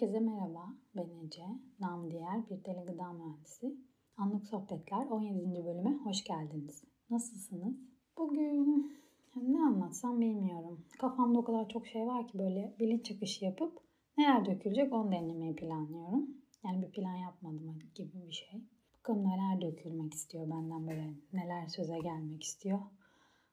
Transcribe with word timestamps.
Herkese 0.00 0.20
merhaba, 0.20 0.74
ben 0.96 1.26
Ece, 1.26 1.42
nam 1.80 2.10
diğer 2.10 2.50
bir 2.50 2.64
deli 2.64 2.86
gıda 2.86 3.12
mühendisi. 3.12 3.76
Anlık 4.16 4.46
Sohbetler 4.46 5.06
17. 5.06 5.64
bölüme 5.64 5.90
hoş 6.04 6.24
geldiniz. 6.24 6.84
Nasılsınız? 7.10 7.74
Bugün 8.18 8.92
ne 9.36 9.58
anlatsam 9.58 10.20
bilmiyorum. 10.20 10.84
Kafamda 10.98 11.38
o 11.38 11.44
kadar 11.44 11.68
çok 11.68 11.86
şey 11.86 12.06
var 12.06 12.28
ki 12.28 12.38
böyle 12.38 12.76
bilinç 12.80 13.04
çıkışı 13.04 13.44
yapıp 13.44 13.80
neler 14.18 14.46
dökülecek 14.46 14.92
onu 14.92 15.12
denemeyi 15.12 15.56
planlıyorum. 15.56 16.30
Yani 16.64 16.82
bir 16.82 16.90
plan 16.90 17.16
yapmadım 17.16 17.78
gibi 17.94 18.26
bir 18.26 18.32
şey. 18.32 18.60
Bakalım 18.98 19.24
neler 19.24 19.60
dökülmek 19.60 20.14
istiyor 20.14 20.50
benden 20.50 20.86
böyle 20.86 21.14
neler 21.32 21.66
söze 21.66 21.98
gelmek 21.98 22.42
istiyor. 22.42 22.78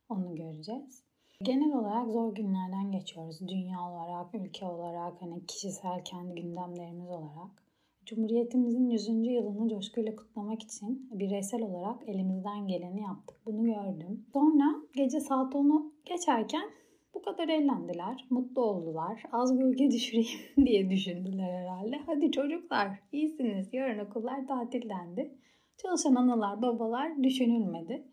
Onu 0.10 0.36
göreceğiz. 0.36 1.04
Genel 1.44 1.74
olarak 1.74 2.12
zor 2.12 2.36
günlerden 2.36 2.92
geçiyoruz. 2.92 3.48
Dünya 3.48 3.80
olarak, 3.82 4.36
ülke 4.36 4.66
olarak, 4.66 5.22
hani 5.22 5.46
kişisel 5.46 6.04
kendi 6.04 6.42
gündemlerimiz 6.42 7.10
olarak. 7.10 7.64
Cumhuriyetimizin 8.06 8.90
100. 8.90 9.08
yılını 9.08 9.70
coşkuyla 9.70 10.16
kutlamak 10.16 10.64
için 10.64 11.10
bireysel 11.12 11.62
olarak 11.62 12.10
elimizden 12.10 12.68
geleni 12.68 13.02
yaptık. 13.02 13.38
Bunu 13.46 13.64
gördüm. 13.66 14.26
Sonra 14.34 14.76
gece 14.96 15.20
saat 15.20 15.54
10'u 15.54 15.94
geçerken 16.06 16.70
bu 17.14 17.22
kadar 17.22 17.50
eğlendiler, 17.50 18.26
mutlu 18.30 18.62
oldular. 18.62 19.24
Az 19.32 19.58
gölge 19.60 19.92
düşüreyim 19.92 20.66
diye 20.66 20.90
düşündüler 20.90 21.54
herhalde. 21.54 21.98
Hadi 22.06 22.32
çocuklar 22.32 23.00
iyisiniz 23.12 23.74
yarın 23.74 24.06
okullar 24.06 24.48
tatildendi. 24.48 25.36
Çalışan 25.78 26.16
analar 26.16 26.62
babalar 26.62 27.24
düşünülmedi. 27.24 28.04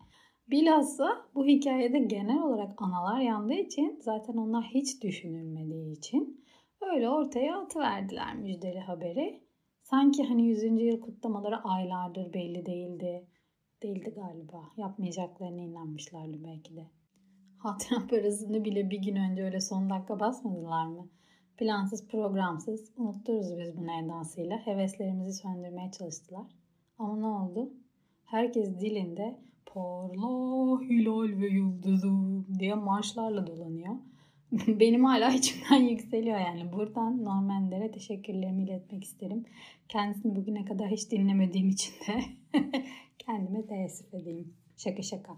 Bilhassa 0.53 1.25
bu 1.35 1.45
hikayede 1.45 1.99
genel 1.99 2.43
olarak 2.43 2.81
analar 2.81 3.19
yandığı 3.19 3.53
için 3.53 3.99
zaten 4.01 4.33
onlar 4.33 4.63
hiç 4.63 5.03
düşünülmediği 5.03 5.97
için 5.97 6.45
öyle 6.81 7.09
ortaya 7.09 7.61
atıverdiler 7.61 8.35
müjdeli 8.35 8.79
haberi. 8.79 9.41
Sanki 9.81 10.23
hani 10.23 10.47
100. 10.47 10.63
yıl 10.63 11.01
kutlamaları 11.01 11.63
aylardır 11.63 12.33
belli 12.33 12.65
değildi. 12.65 13.27
Değildi 13.83 14.13
galiba. 14.15 14.63
Yapmayacaklarına 14.77 15.61
inanmışlardı 15.61 16.43
belki 16.43 16.75
de. 16.75 16.85
Hatıra 17.57 18.07
parasını 18.09 18.65
bile 18.65 18.89
bir 18.89 19.01
gün 19.01 19.15
önce 19.15 19.43
öyle 19.43 19.59
son 19.59 19.89
dakika 19.89 20.19
basmadılar 20.19 20.85
mı? 20.85 21.09
Plansız 21.57 22.07
programsız 22.07 22.91
unutturuz 22.97 23.57
biz 23.57 23.77
bunu 23.77 24.05
edasıyla. 24.05 24.57
Heveslerimizi 24.57 25.33
söndürmeye 25.33 25.91
çalıştılar. 25.91 26.47
Ama 26.97 27.17
ne 27.17 27.25
oldu? 27.25 27.73
Herkes 28.25 28.79
dilinde 28.79 29.39
parla 29.73 30.81
hilal 30.81 31.39
ve 31.39 31.47
yıldızım 31.47 32.47
diye 32.59 32.75
marşlarla 32.75 33.47
dolanıyor. 33.47 33.95
Benim 34.67 35.05
hala 35.05 35.33
içimden 35.33 35.81
yükseliyor 35.89 36.39
yani. 36.39 36.73
Buradan 36.73 37.23
Normanlere 37.23 37.91
teşekkürlerimi 37.91 38.63
iletmek 38.63 39.03
isterim. 39.03 39.45
Kendisini 39.89 40.35
bugüne 40.35 40.65
kadar 40.65 40.87
hiç 40.87 41.11
dinlemediğim 41.11 41.69
için 41.69 41.93
de 42.07 42.21
kendime 43.19 43.65
teessüf 43.65 44.13
edeyim. 44.13 44.53
Şaka 44.77 45.01
şaka. 45.01 45.37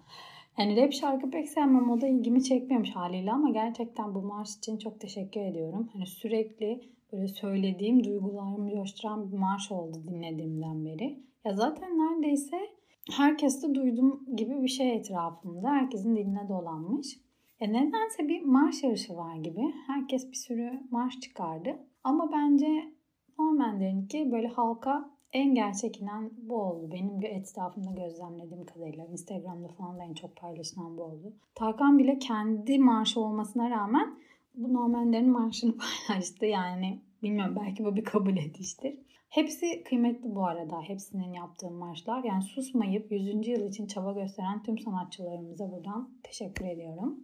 Yani 0.58 0.81
rap 0.81 0.94
şarkı 0.94 1.30
pek 1.31 1.49
sevmem 1.49 1.89
o 1.89 2.02
da 2.02 2.08
ilgimi 2.08 2.44
çekmiyormuş 2.44 2.89
haliyle 2.89 3.31
ama 3.31 3.49
gerçekten 3.49 4.16
bu 4.16 4.22
marş 4.22 4.58
için 4.58 4.77
çok 4.77 4.99
teşekkür 4.99 5.42
ediyorum. 5.42 5.89
Hani 5.94 6.08
sürekli 6.08 6.81
böyle 7.11 7.27
söylediğim 7.27 8.03
duygularımı 8.03 8.72
coşturan 8.72 9.31
bir 9.31 9.38
marş 9.38 9.72
oldu 9.72 10.03
dinlediğimden 10.08 10.86
beri. 10.86 11.20
Ya 11.45 11.53
zaten 11.53 11.89
neredeyse 11.89 12.58
herkes 13.11 13.64
de 13.64 13.75
duydum 13.75 14.23
gibi 14.36 14.61
bir 14.61 14.67
şey 14.67 14.95
etrafımda. 14.95 15.70
Herkesin 15.70 16.16
diline 16.16 16.50
dolanmış. 16.50 17.20
E 17.59 17.73
nedense 17.73 18.28
bir 18.28 18.42
marş 18.42 18.84
yarışı 18.84 19.17
var 19.17 19.36
gibi. 19.36 19.73
Herkes 19.88 20.31
bir 20.31 20.36
sürü 20.36 20.80
marş 20.92 21.20
çıkardı. 21.20 21.70
Ama 22.03 22.31
bence 22.31 22.94
Norman'daki 23.39 24.31
böyle 24.31 24.48
halka 24.48 25.09
en 25.33 25.56
gerçek 25.56 26.02
inen 26.02 26.31
bu 26.38 26.56
oldu. 26.56 26.92
Benim 26.92 27.26
etrafımda 27.26 27.92
gözlemlediğim 27.92 28.66
kadarıyla. 28.66 29.06
Instagram'da 29.06 29.67
falan 29.67 30.00
da 30.00 30.03
en 30.03 30.14
çok 30.14 30.36
paylaşılan 30.36 30.98
bu 30.98 31.04
oldu. 31.04 31.33
Tarkan 31.55 31.99
bile 31.99 32.20
kendi 32.20 32.80
marşı 32.80 33.20
olmasına 33.20 33.70
rağmen 33.70 34.15
bu 34.55 34.73
Normanlerin 34.73 35.30
marşını 35.30 35.73
paylaştı. 36.08 36.45
Yani 36.45 37.02
bilmiyorum 37.23 37.55
belki 37.60 37.86
bu 37.86 37.95
bir 37.95 38.04
kabul 38.04 38.38
ediştir. 38.38 38.98
Hepsi 39.35 39.83
kıymetli 39.83 40.35
bu 40.35 40.45
arada. 40.45 40.81
Hepsinin 40.81 41.33
yaptığı 41.33 41.71
marşlar. 41.71 42.23
Yani 42.23 42.43
susmayıp 42.43 43.11
100. 43.11 43.47
yıl 43.47 43.67
için 43.67 43.87
çaba 43.87 44.11
gösteren 44.11 44.63
tüm 44.63 44.79
sanatçılarımıza 44.79 45.71
buradan 45.71 46.09
teşekkür 46.23 46.65
ediyorum. 46.65 47.19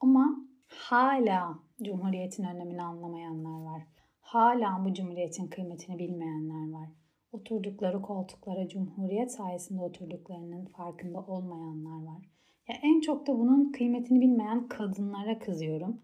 Ama 0.00 0.46
hala 0.68 1.58
Cumhuriyet'in 1.82 2.44
önemini 2.44 2.82
anlamayanlar 2.82 3.62
var. 3.62 3.82
Hala 4.20 4.84
bu 4.84 4.94
Cumhuriyet'in 4.94 5.46
kıymetini 5.46 5.98
bilmeyenler 5.98 6.72
var. 6.72 6.88
Oturdukları 7.32 8.02
koltuklara 8.02 8.68
Cumhuriyet 8.68 9.32
sayesinde 9.32 9.82
oturduklarının 9.82 10.64
farkında 10.64 11.20
olmayanlar 11.20 12.04
var. 12.04 12.22
Ya 12.68 12.76
en 12.82 13.00
çok 13.00 13.26
da 13.26 13.38
bunun 13.38 13.72
kıymetini 13.72 14.20
bilmeyen 14.20 14.68
kadınlara 14.68 15.38
kızıyorum. 15.38 16.00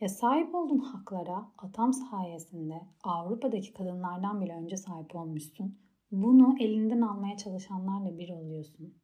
Ya 0.00 0.08
sahip 0.08 0.54
olduğun 0.54 0.78
haklara 0.78 1.52
atam 1.58 1.92
sayesinde 1.92 2.80
Avrupa'daki 3.04 3.72
kadınlardan 3.72 4.40
bile 4.40 4.52
önce 4.52 4.76
sahip 4.76 5.16
olmuşsun. 5.16 5.78
Bunu 6.10 6.56
elinden 6.60 7.00
almaya 7.00 7.36
çalışanlarla 7.36 8.18
bir 8.18 8.30
oluyorsun. 8.30 8.94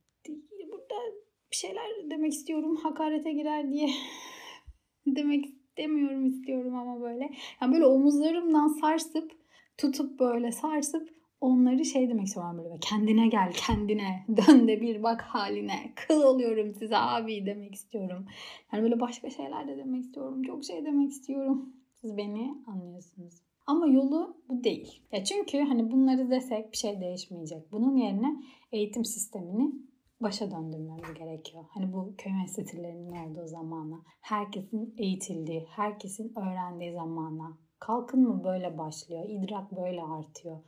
Burada 0.72 0.94
bir 1.50 1.56
şeyler 1.56 2.10
demek 2.10 2.32
istiyorum 2.32 2.76
hakarete 2.76 3.32
girer 3.32 3.72
diye 3.72 3.90
demek 5.06 5.46
istemiyorum 5.46 6.26
istiyorum 6.26 6.74
ama 6.74 7.00
böyle. 7.00 7.30
Yani 7.60 7.74
böyle 7.74 7.86
omuzlarımdan 7.86 8.68
sarsıp 8.68 9.32
tutup 9.78 10.20
böyle 10.20 10.52
sarsıp 10.52 11.21
onları 11.42 11.84
şey 11.84 12.08
demek 12.08 12.26
istiyorum 12.26 12.58
böyle 12.58 12.78
kendine 12.80 13.28
gel 13.28 13.52
kendine 13.52 14.26
dön 14.28 14.68
de 14.68 14.80
bir 14.80 15.02
bak 15.02 15.22
haline 15.22 15.92
kıl 15.94 16.22
oluyorum 16.22 16.74
size 16.74 16.96
abi 16.96 17.46
demek 17.46 17.74
istiyorum. 17.74 18.26
Yani 18.72 18.82
böyle 18.82 19.00
başka 19.00 19.30
şeyler 19.30 19.68
de 19.68 19.76
demek 19.76 20.04
istiyorum 20.04 20.42
çok 20.42 20.64
şey 20.64 20.84
demek 20.84 21.10
istiyorum. 21.10 21.72
Siz 22.00 22.16
beni 22.16 22.54
anlıyorsunuz. 22.66 23.34
Ama 23.66 23.86
yolu 23.86 24.36
bu 24.48 24.64
değil. 24.64 25.02
Ya 25.12 25.24
çünkü 25.24 25.60
hani 25.60 25.92
bunları 25.92 26.30
desek 26.30 26.72
bir 26.72 26.76
şey 26.76 27.00
değişmeyecek. 27.00 27.72
Bunun 27.72 27.96
yerine 27.96 28.42
eğitim 28.72 29.04
sistemini 29.04 29.72
başa 30.20 30.50
döndürmemiz 30.50 31.14
gerekiyor. 31.14 31.64
Hani 31.68 31.92
bu 31.92 32.14
köy 32.18 32.32
enstitülerinin 32.32 33.12
olduğu 33.12 33.46
zamana, 33.46 34.02
herkesin 34.20 34.94
eğitildiği, 34.98 35.66
herkesin 35.70 36.32
öğrendiği 36.38 36.92
zamana. 36.92 37.58
Kalkınma 37.78 38.44
böyle 38.44 38.78
başlıyor, 38.78 39.24
idrak 39.28 39.76
böyle 39.76 40.02
artıyor. 40.02 40.58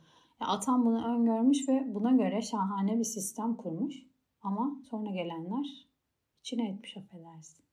Ya 0.41 0.47
Atam 0.47 0.85
bunu 0.85 1.05
öngörmüş 1.05 1.69
ve 1.69 1.95
buna 1.95 2.11
göre 2.11 2.41
şahane 2.41 2.99
bir 2.99 3.03
sistem 3.03 3.55
kurmuş. 3.55 3.95
Ama 4.41 4.81
sonra 4.89 5.11
gelenler 5.11 5.87
içine 6.39 6.69
etmiş 6.69 6.97
affedersin. 6.97 7.65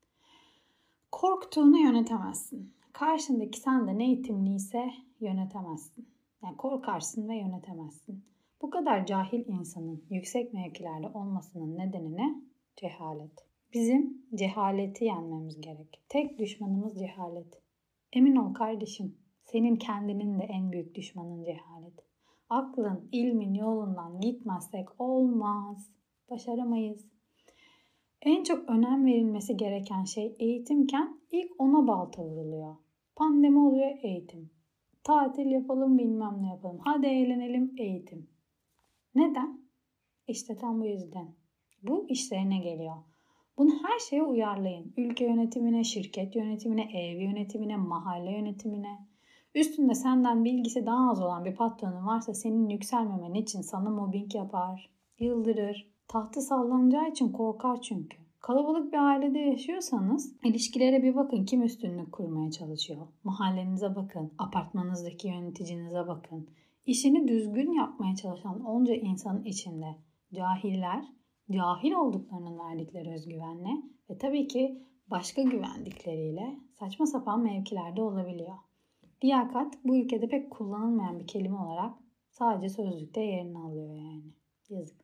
Korktuğunu 1.12 1.78
yönetemezsin. 1.78 2.74
Karşındaki 2.92 3.60
senden 3.60 3.98
eğitimliyse 3.98 4.90
yönetemezsin. 5.20 6.08
Yani 6.42 6.56
korkarsın 6.56 7.28
ve 7.28 7.36
yönetemezsin. 7.36 8.24
Bu 8.62 8.70
kadar 8.70 9.06
cahil 9.06 9.44
insanın 9.46 10.04
yüksek 10.10 10.52
mevkilerde 10.52 11.08
olmasının 11.08 11.78
nedeni 11.78 12.16
ne? 12.16 12.42
Cehalet. 12.76 13.46
Bizim 13.74 14.26
cehaleti 14.34 15.04
yenmemiz 15.04 15.60
gerek. 15.60 16.02
Tek 16.08 16.38
düşmanımız 16.38 16.98
cehalet. 16.98 17.62
Emin 18.12 18.36
ol 18.36 18.54
kardeşim, 18.54 19.18
senin 19.44 19.76
kendinin 19.76 20.38
de 20.38 20.44
en 20.44 20.72
büyük 20.72 20.94
düşmanın 20.94 21.44
cehalet. 21.44 22.11
Aklın, 22.52 23.08
ilmin 23.12 23.54
yolundan 23.54 24.20
gitmezsek 24.20 25.00
olmaz. 25.00 25.92
Başaramayız. 26.30 27.06
En 28.22 28.42
çok 28.42 28.70
önem 28.70 29.06
verilmesi 29.06 29.56
gereken 29.56 30.04
şey 30.04 30.36
eğitimken 30.38 31.20
ilk 31.30 31.50
ona 31.58 31.86
balta 31.86 32.22
vuruluyor. 32.22 32.76
Pandemi 33.16 33.58
oluyor 33.58 33.90
eğitim. 34.02 34.50
Tatil 35.04 35.46
yapalım 35.46 35.98
bilmem 35.98 36.42
ne 36.42 36.46
yapalım. 36.46 36.80
Hadi 36.84 37.06
eğlenelim 37.06 37.74
eğitim. 37.78 38.30
Neden? 39.14 39.60
İşte 40.26 40.56
tam 40.56 40.80
bu 40.80 40.86
yüzden. 40.86 41.34
Bu 41.82 42.06
işlerine 42.08 42.58
geliyor. 42.58 42.96
Bunu 43.58 43.70
her 43.82 43.98
şeye 43.98 44.22
uyarlayın. 44.22 44.94
Ülke 44.96 45.24
yönetimine, 45.24 45.84
şirket 45.84 46.36
yönetimine, 46.36 46.82
ev 46.82 47.20
yönetimine, 47.20 47.76
mahalle 47.76 48.30
yönetimine. 48.30 49.11
Üstünde 49.54 49.94
senden 49.94 50.44
bilgisi 50.44 50.86
daha 50.86 51.10
az 51.10 51.20
olan 51.20 51.44
bir 51.44 51.54
patronun 51.54 52.06
varsa 52.06 52.34
senin 52.34 52.68
yükselmemen 52.68 53.34
için 53.34 53.60
sana 53.60 53.90
mobbing 53.90 54.34
yapar, 54.34 54.90
yıldırır. 55.18 55.92
Tahtı 56.08 56.40
sallanacağı 56.40 57.08
için 57.08 57.32
korkar 57.32 57.80
çünkü. 57.80 58.16
Kalabalık 58.40 58.92
bir 58.92 58.98
ailede 58.98 59.38
yaşıyorsanız 59.38 60.36
ilişkilere 60.44 61.02
bir 61.02 61.14
bakın 61.14 61.44
kim 61.44 61.62
üstünlük 61.62 62.12
kurmaya 62.12 62.50
çalışıyor. 62.50 63.06
Mahallenize 63.24 63.96
bakın, 63.96 64.32
apartmanınızdaki 64.38 65.28
yöneticinize 65.28 66.06
bakın. 66.08 66.48
İşini 66.86 67.28
düzgün 67.28 67.72
yapmaya 67.72 68.16
çalışan 68.16 68.64
onca 68.64 68.94
insanın 68.94 69.44
içinde 69.44 69.96
cahiller, 70.34 71.04
cahil 71.50 71.92
olduklarının 71.92 72.58
verdikleri 72.58 73.12
özgüvenle 73.14 73.82
ve 74.10 74.18
tabii 74.18 74.48
ki 74.48 74.82
başka 75.10 75.42
güvendikleriyle 75.42 76.58
saçma 76.78 77.06
sapan 77.06 77.40
mevkilerde 77.42 78.02
olabiliyor. 78.02 78.56
Liyakat 79.24 79.78
bu 79.84 79.96
ülkede 79.96 80.28
pek 80.28 80.50
kullanılmayan 80.50 81.18
bir 81.18 81.26
kelime 81.26 81.56
olarak 81.56 81.94
sadece 82.30 82.68
sözlükte 82.68 83.20
yerini 83.20 83.58
alıyor 83.58 83.94
yani. 83.94 84.22
Yazık. 84.70 84.96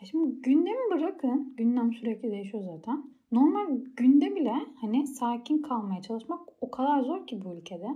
Ya 0.00 0.06
şimdi 0.06 0.42
gündemi 0.42 0.90
bırakın. 0.90 1.54
Gündem 1.56 1.92
sürekli 1.92 2.30
değişiyor 2.30 2.64
zaten. 2.64 3.04
Normal 3.32 3.80
günde 3.96 4.36
bile 4.36 4.54
hani 4.80 5.06
sakin 5.06 5.62
kalmaya 5.62 6.02
çalışmak 6.02 6.40
o 6.60 6.70
kadar 6.70 7.00
zor 7.00 7.26
ki 7.26 7.44
bu 7.44 7.56
ülkede. 7.56 7.86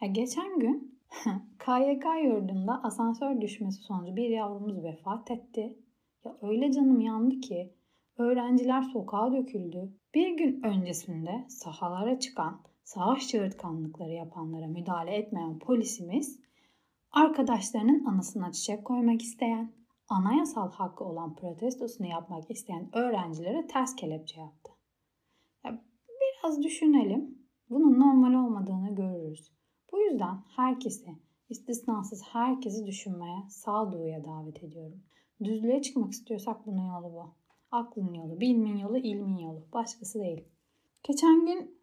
Ya 0.00 0.08
geçen 0.08 0.58
gün 0.58 0.98
KYK 1.58 2.04
yurdunda 2.24 2.82
asansör 2.82 3.40
düşmesi 3.40 3.82
sonucu 3.82 4.16
bir 4.16 4.28
yavrumuz 4.28 4.84
vefat 4.84 5.30
etti. 5.30 5.78
Ya 6.24 6.36
öyle 6.42 6.72
canım 6.72 7.00
yandı 7.00 7.40
ki 7.40 7.72
öğrenciler 8.18 8.82
sokağa 8.82 9.32
döküldü. 9.32 9.92
Bir 10.14 10.36
gün 10.36 10.62
öncesinde 10.62 11.44
sahalara 11.48 12.18
çıkan 12.18 12.60
savaş 12.94 13.28
çığırtkanlıkları 13.28 14.12
yapanlara 14.12 14.66
müdahale 14.66 15.14
etmeyen 15.16 15.58
polisimiz 15.58 16.40
arkadaşlarının 17.10 18.04
anısına 18.04 18.52
çiçek 18.52 18.84
koymak 18.84 19.22
isteyen, 19.22 19.72
anayasal 20.08 20.72
hakkı 20.72 21.04
olan 21.04 21.34
protestosunu 21.34 22.06
yapmak 22.06 22.50
isteyen 22.50 22.96
öğrencilere 22.96 23.66
ters 23.66 23.96
kelepçe 23.96 24.40
yaptı. 24.40 24.72
Ya 25.64 25.84
biraz 26.20 26.62
düşünelim. 26.62 27.38
Bunun 27.70 28.00
normal 28.00 28.44
olmadığını 28.44 28.94
görürüz. 28.94 29.52
Bu 29.92 30.00
yüzden 30.00 30.42
herkesi, 30.56 31.16
istisnasız 31.48 32.22
herkesi 32.22 32.86
düşünmeye, 32.86 33.42
sağduyuya 33.48 34.24
davet 34.24 34.64
ediyorum. 34.64 35.02
Düzlüğe 35.44 35.82
çıkmak 35.82 36.12
istiyorsak 36.12 36.66
bunun 36.66 36.86
yolu 36.86 37.12
bu. 37.14 37.34
Aklın 37.70 38.14
yolu, 38.14 38.40
bilmin 38.40 38.76
yolu, 38.76 38.98
ilmin 38.98 39.38
yolu. 39.38 39.66
Başkası 39.72 40.20
değil. 40.20 40.44
Geçen 41.02 41.46
gün 41.46 41.79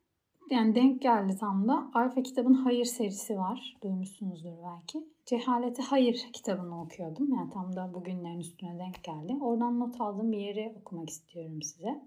yani 0.50 0.76
denk 0.76 1.02
geldi 1.02 1.38
tam 1.40 1.68
da 1.68 1.92
Alfa 1.94 2.24
kitabın 2.24 2.54
Hayır 2.54 2.86
serisi 2.86 3.38
var. 3.38 3.78
Duymuşsunuzdur 3.84 4.54
belki. 4.64 5.08
Cehaleti 5.26 5.82
Hayır 5.82 6.30
kitabını 6.34 6.82
okuyordum. 6.82 7.34
Yani 7.34 7.50
tam 7.50 7.76
da 7.76 7.94
bugünlerin 7.94 8.40
üstüne 8.40 8.80
denk 8.80 9.04
geldi. 9.04 9.38
Oradan 9.42 9.80
not 9.80 10.02
aldığım 10.02 10.32
bir 10.32 10.38
yeri 10.38 10.76
okumak 10.82 11.10
istiyorum 11.10 11.62
size. 11.62 12.04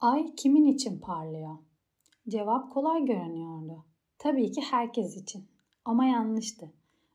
Ay 0.00 0.34
kimin 0.34 0.66
için 0.66 1.00
parlıyor? 1.00 1.58
Cevap 2.28 2.72
kolay 2.72 3.04
görünüyordu. 3.04 3.84
Tabii 4.18 4.52
ki 4.52 4.60
herkes 4.70 5.16
için. 5.16 5.48
Ama 5.84 6.04
yanlıştı. 6.04 6.72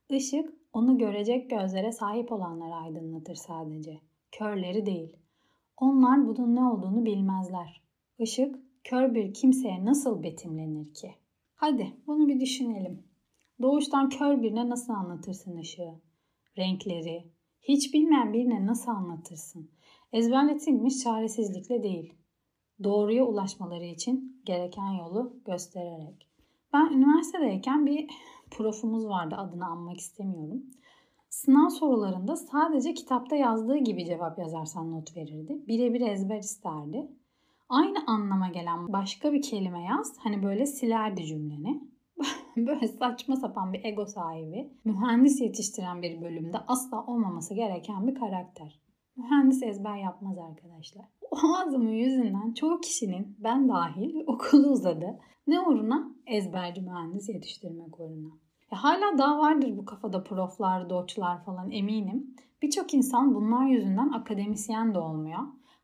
Işık 0.09 0.53
onu 0.73 0.97
görecek 0.97 1.49
gözlere 1.49 1.91
sahip 1.91 2.31
olanları 2.31 2.75
aydınlatır 2.75 3.35
sadece. 3.35 3.99
Körleri 4.31 4.85
değil. 4.85 5.17
Onlar 5.77 6.27
bunun 6.27 6.55
ne 6.55 6.63
olduğunu 6.63 7.05
bilmezler. 7.05 7.81
Işık 8.19 8.68
kör 8.83 9.15
bir 9.15 9.33
kimseye 9.33 9.85
nasıl 9.85 10.23
betimlenir 10.23 10.93
ki? 10.93 11.15
Hadi 11.55 11.93
bunu 12.07 12.27
bir 12.27 12.39
düşünelim. 12.39 13.03
Doğuştan 13.61 14.09
kör 14.09 14.41
birine 14.41 14.69
nasıl 14.69 14.93
anlatırsın 14.93 15.57
ışığı? 15.57 15.93
Renkleri, 16.57 17.31
hiç 17.61 17.93
bilmeyen 17.93 18.33
birine 18.33 18.65
nasıl 18.65 18.91
anlatırsın? 18.91 19.71
Ezberletilmiş 20.13 20.97
çaresizlikle 21.03 21.83
değil. 21.83 22.13
Doğruya 22.83 23.25
ulaşmaları 23.25 23.85
için 23.85 24.41
gereken 24.45 24.91
yolu 24.91 25.33
göstererek. 25.45 26.27
Ben 26.73 26.93
üniversitedeyken 26.93 27.85
bir 27.85 28.09
profumuz 28.51 29.07
vardı 29.07 29.35
adını 29.37 29.65
anmak 29.65 29.97
istemiyorum. 29.97 30.63
Sınav 31.29 31.69
sorularında 31.69 32.35
sadece 32.35 32.93
kitapta 32.93 33.35
yazdığı 33.35 33.77
gibi 33.77 34.05
cevap 34.05 34.39
yazarsan 34.39 34.91
not 34.91 35.17
verirdi. 35.17 35.67
Birebir 35.67 36.01
ezber 36.01 36.39
isterdi. 36.39 37.07
Aynı 37.69 37.97
anlama 38.07 38.47
gelen 38.47 38.93
başka 38.93 39.33
bir 39.33 39.41
kelime 39.41 39.83
yaz. 39.83 40.15
Hani 40.19 40.43
böyle 40.43 40.65
silerdi 40.65 41.25
cümleni. 41.25 41.81
böyle 42.57 42.87
saçma 42.87 43.35
sapan 43.35 43.73
bir 43.73 43.83
ego 43.83 44.05
sahibi, 44.05 44.73
mühendis 44.85 45.41
yetiştiren 45.41 46.01
bir 46.01 46.21
bölümde 46.21 46.57
asla 46.67 47.05
olmaması 47.05 47.53
gereken 47.53 48.07
bir 48.07 48.15
karakter. 48.15 48.81
Mühendis 49.17 49.63
ezber 49.63 49.97
yapmaz 49.97 50.37
arkadaşlar. 50.37 51.05
O 51.31 51.37
ağzımın 51.57 51.91
yüzünden 51.91 52.53
çoğu 52.53 52.81
kişinin 52.81 53.37
ben 53.39 53.69
dahil 53.69 54.15
okulu 54.27 54.67
uzadı. 54.67 55.19
Ne 55.47 55.59
uğruna? 55.59 56.15
Ezberci 56.27 56.81
mühendis 56.81 57.29
yetiştirmek 57.29 57.99
uğruna. 57.99 58.29
Ya 58.71 58.83
hala 58.83 59.17
daha 59.17 59.39
vardır 59.39 59.77
bu 59.77 59.85
kafada 59.85 60.23
proflar, 60.23 60.89
doçlar 60.89 61.43
falan 61.43 61.71
eminim. 61.71 62.35
Birçok 62.61 62.93
insan 62.93 63.35
bunlar 63.35 63.65
yüzünden 63.65 64.09
akademisyen 64.09 64.93
de 64.93 64.99
olmuyor. 64.99 65.39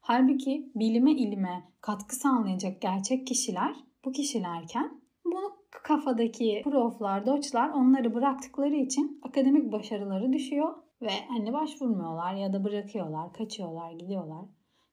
Halbuki 0.08 0.72
bilime 0.76 1.12
ilime 1.12 1.64
katkı 1.82 2.16
sağlayacak 2.16 2.82
gerçek 2.82 3.28
kişiler 3.28 3.76
bu 4.06 4.12
kişilerken 4.12 5.02
bu 5.26 5.40
kafadaki 5.84 6.62
proflar, 6.64 7.26
doçlar 7.26 7.70
onları 7.70 8.14
bıraktıkları 8.14 8.76
için 8.76 9.20
akademik 9.24 9.72
başarıları 9.72 10.34
düşüyor 10.34 10.76
ve 11.02 11.10
hani 11.28 11.54
başvurmuyorlar 11.54 12.36
ya 12.36 12.54
da 12.54 12.64
bırakıyorlar, 12.64 13.34
kaçıyorlar, 13.34 13.92
gidiyorlar. 13.92 14.46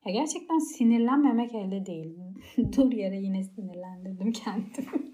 Ya 0.07 0.13
gerçekten 0.13 0.59
sinirlenmemek 0.59 1.55
elde 1.55 1.87
değil. 1.87 2.19
Dur 2.77 2.93
yere 2.93 3.17
yine 3.17 3.45
sinirlendirdim 3.45 4.33
kendimi. 4.33 5.12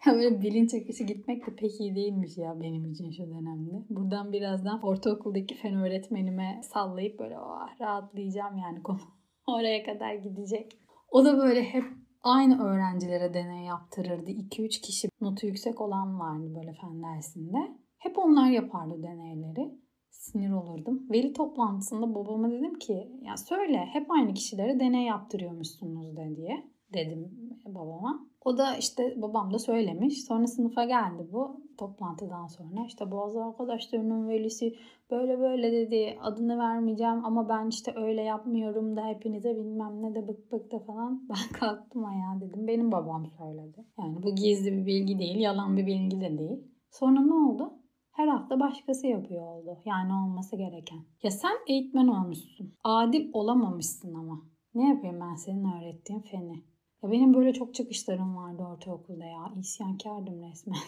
böyle 0.06 0.40
bilinç 0.40 0.74
akışı 0.74 1.04
gitmek 1.04 1.46
de 1.46 1.54
pek 1.54 1.80
iyi 1.80 1.94
değilmiş 1.94 2.38
ya 2.38 2.60
benim 2.60 2.90
için 2.92 3.10
şu 3.10 3.22
dönemde. 3.22 3.84
Buradan 3.90 4.32
birazdan 4.32 4.82
ortaokuldaki 4.82 5.54
fen 5.54 5.74
öğretmenime 5.74 6.60
sallayıp 6.62 7.18
böyle 7.18 7.38
oh, 7.38 7.80
rahatlayacağım 7.80 8.56
yani 8.56 8.82
konu 8.82 9.00
oraya 9.46 9.84
kadar 9.84 10.14
gidecek. 10.14 10.78
O 11.10 11.24
da 11.24 11.38
böyle 11.38 11.62
hep 11.62 11.84
aynı 12.22 12.62
öğrencilere 12.64 13.34
deney 13.34 13.64
yaptırırdı. 13.64 14.30
2-3 14.30 14.80
kişi 14.80 15.08
notu 15.20 15.46
yüksek 15.46 15.80
olan 15.80 16.20
vardı 16.20 16.54
böyle 16.54 16.72
fen 16.72 17.02
dersinde. 17.02 17.58
Hep 17.98 18.18
onlar 18.18 18.50
yapardı 18.50 19.02
deneyleri. 19.02 19.80
Sinir 20.10 20.52
olurdum. 20.52 21.06
Veli 21.10 21.32
toplantısında 21.32 22.14
babama 22.14 22.50
dedim 22.50 22.78
ki 22.78 23.12
ya 23.22 23.36
söyle 23.36 23.88
hep 23.92 24.10
aynı 24.10 24.34
kişilere 24.34 24.80
deney 24.80 25.04
yaptırıyormuşsunuz 25.04 26.16
de 26.16 26.36
diye 26.36 26.70
dedim 26.94 27.50
babama. 27.66 28.30
O 28.44 28.58
da 28.58 28.76
işte 28.76 29.14
babam 29.16 29.52
da 29.52 29.58
söylemiş. 29.58 30.24
Sonra 30.24 30.46
sınıfa 30.46 30.84
geldi 30.84 31.28
bu 31.32 31.60
toplantıdan 31.78 32.46
sonra. 32.46 32.86
İşte 32.86 33.10
bazı 33.10 33.44
arkadaşlarının 33.44 34.28
velisi 34.28 34.74
böyle 35.10 35.38
böyle 35.38 35.72
dedi 35.72 36.18
adını 36.20 36.58
vermeyeceğim 36.58 37.24
ama 37.24 37.48
ben 37.48 37.68
işte 37.68 37.92
öyle 37.96 38.22
yapmıyorum 38.22 38.96
da 38.96 39.06
hepinize 39.06 39.56
bilmem 39.56 40.02
ne 40.02 40.14
de 40.14 40.28
bık 40.28 40.52
bık 40.52 40.72
da 40.72 40.78
falan. 40.78 41.22
Ben 41.28 41.58
kalktım 41.58 42.04
ayağa 42.04 42.40
dedim. 42.40 42.66
Benim 42.66 42.92
babam 42.92 43.26
söyledi. 43.38 43.84
Yani 43.98 44.22
bu 44.22 44.34
gizli 44.34 44.72
bir 44.72 44.86
bilgi 44.86 45.18
değil, 45.18 45.36
yalan 45.36 45.76
bir 45.76 45.86
bilgi 45.86 46.20
de 46.20 46.38
değil. 46.38 46.58
Sonra 46.90 47.20
ne 47.20 47.34
oldu? 47.34 47.72
Her 48.10 48.28
hafta 48.28 48.60
başkası 48.60 49.06
yapıyor 49.06 49.46
oldu. 49.46 49.78
Yani 49.84 50.12
olması 50.12 50.56
gereken. 50.56 50.98
Ya 51.22 51.30
sen 51.30 51.56
eğitmen 51.66 52.06
olmuşsun. 52.08 52.74
Adil 52.84 53.30
olamamışsın 53.32 54.14
ama. 54.14 54.42
Ne 54.74 54.88
yapayım 54.88 55.20
ben 55.20 55.34
senin 55.34 55.64
öğrettiğin 55.64 56.20
feni? 56.20 56.69
Ya 57.02 57.10
benim 57.10 57.34
böyle 57.34 57.52
çok 57.52 57.74
çıkışlarım 57.74 58.36
vardı 58.36 58.62
ortaokulda 58.62 59.24
ya. 59.24 59.52
İsyankardım 59.60 60.42
resmen. 60.50 60.78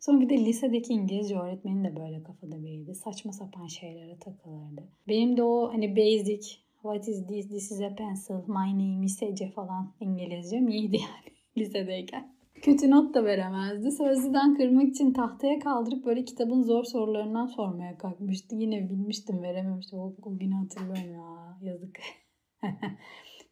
Sonra 0.00 0.20
bir 0.20 0.28
de 0.28 0.44
lisedeki 0.44 0.92
İngilizce 0.92 1.38
öğretmeni 1.38 1.84
de 1.84 1.96
böyle 1.96 2.22
kafada 2.22 2.62
biriydi. 2.62 2.94
Saçma 2.94 3.32
sapan 3.32 3.66
şeylere 3.66 4.18
takılırdı. 4.18 4.88
Benim 5.08 5.36
de 5.36 5.42
o 5.42 5.72
hani 5.72 5.96
basic 5.96 6.56
what 6.82 7.08
is 7.08 7.26
this, 7.26 7.48
this 7.48 7.70
is 7.70 7.80
a 7.80 7.94
pencil, 7.94 8.34
my 8.34 8.72
name 8.72 9.04
is 9.04 9.22
Ece 9.22 9.50
falan 9.50 9.92
İngilizcem 10.00 10.68
iyiydi 10.68 10.96
yani 10.96 11.36
lisedeyken. 11.58 12.36
Kötü 12.62 12.90
not 12.90 13.14
da 13.14 13.24
veremezdi. 13.24 13.90
Sözlüden 13.90 14.54
kırmak 14.54 14.88
için 14.88 15.12
tahtaya 15.12 15.58
kaldırıp 15.58 16.06
böyle 16.06 16.24
kitabın 16.24 16.62
zor 16.62 16.84
sorularından 16.84 17.46
sormaya 17.46 17.98
kalkmıştı. 17.98 18.54
Yine 18.54 18.90
bilmiştim 18.90 19.42
verememiştim. 19.42 19.98
O, 19.98 20.14
o 20.22 20.38
günü 20.38 20.54
hatırlıyorum 20.54 21.14
ya 21.14 21.58
yazık. 21.62 21.98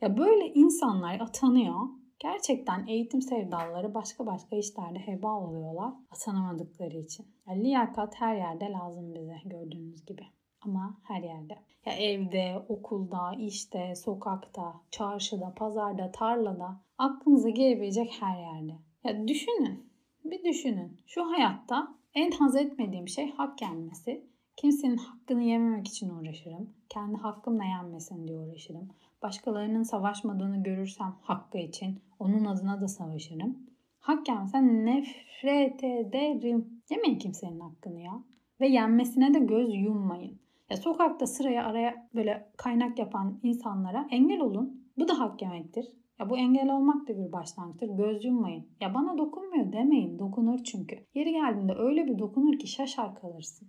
ya 0.05 0.17
böyle 0.17 0.53
insanlar 0.53 1.21
atanıyor 1.21 1.81
Gerçekten 2.19 2.87
eğitim 2.87 3.23
sevdalıları 3.23 3.95
başka 3.95 4.27
başka 4.27 4.57
işlerde 4.57 4.99
heba 4.99 5.41
oluyorlar 5.41 5.93
atanamadıkları 6.11 6.97
için. 6.97 7.27
Yani 7.49 7.65
liyakat 7.65 8.21
her 8.21 8.37
yerde 8.37 8.65
lazım 8.65 9.15
bize 9.15 9.37
gördüğünüz 9.45 10.07
gibi. 10.07 10.23
Ama 10.61 10.99
her 11.03 11.23
yerde. 11.23 11.59
Ya 11.87 11.93
evde, 11.93 12.65
okulda, 12.69 13.33
işte, 13.39 13.95
sokakta, 13.95 14.75
çarşıda, 14.91 15.55
pazarda, 15.57 16.13
tarlada 16.13 16.81
aklınıza 16.99 17.49
gelebilecek 17.49 18.17
her 18.21 18.41
yerde. 18.41 18.79
Ya 19.05 19.29
düşünün. 19.29 19.91
Bir 20.25 20.45
düşünün. 20.45 21.01
Şu 21.07 21.31
hayatta 21.31 21.95
en 22.15 22.31
haz 22.31 22.57
etmediğim 22.57 23.09
şey 23.09 23.31
hak 23.31 23.63
yenmesi. 23.63 24.27
Kimsenin 24.57 24.97
hakkını 24.97 25.43
yememek 25.43 25.89
için 25.89 26.11
uğraşırım. 26.11 26.75
Kendi 26.89 27.17
hakkımla 27.17 27.65
yenmesin 27.65 28.29
diye 28.29 28.39
uğraşırım. 28.39 28.89
Başkalarının 29.25 29.83
savaşmadığını 29.83 30.63
görürsem 30.63 31.15
hakkı 31.23 31.59
için 31.59 32.01
onun 32.19 32.45
adına 32.45 32.81
da 32.81 32.89
savaşırım. 32.89 33.59
Hak 33.99 34.29
yenmesen 34.29 34.87
nefret 34.87 35.85
ederim. 35.85 36.83
Yemeyin 36.91 37.19
kimsenin 37.19 37.61
hakkını 37.61 38.01
ya. 38.01 38.25
Ve 38.61 38.69
yenmesine 38.69 39.35
de 39.35 39.39
göz 39.39 39.75
yummayın. 39.75 40.41
Ya 40.71 40.77
sokakta 40.77 41.27
sıraya 41.27 41.65
araya 41.65 42.09
böyle 42.15 42.53
kaynak 42.57 42.99
yapan 42.99 43.41
insanlara 43.43 44.09
engel 44.11 44.41
olun. 44.41 44.89
Bu 44.99 45.09
da 45.09 45.19
hak 45.19 45.43
yemektir. 45.43 45.87
Ya 46.21 46.31
bu 46.31 46.39
engel 46.39 46.77
olmak 46.77 47.09
da 47.09 47.19
bir 47.19 47.33
başlangıçtır. 47.33 47.89
Göz 47.89 48.25
yummayın. 48.25 48.67
Ya 48.81 48.95
bana 48.95 49.19
dokunmuyor 49.19 49.73
demeyin. 49.73 50.19
Dokunur 50.19 50.65
çünkü. 50.65 50.97
Yeri 51.15 51.33
geldiğinde 51.33 51.75
öyle 51.75 52.07
bir 52.07 52.19
dokunur 52.19 52.59
ki 52.59 52.67
şaşar 52.67 53.15
kalırsın. 53.15 53.69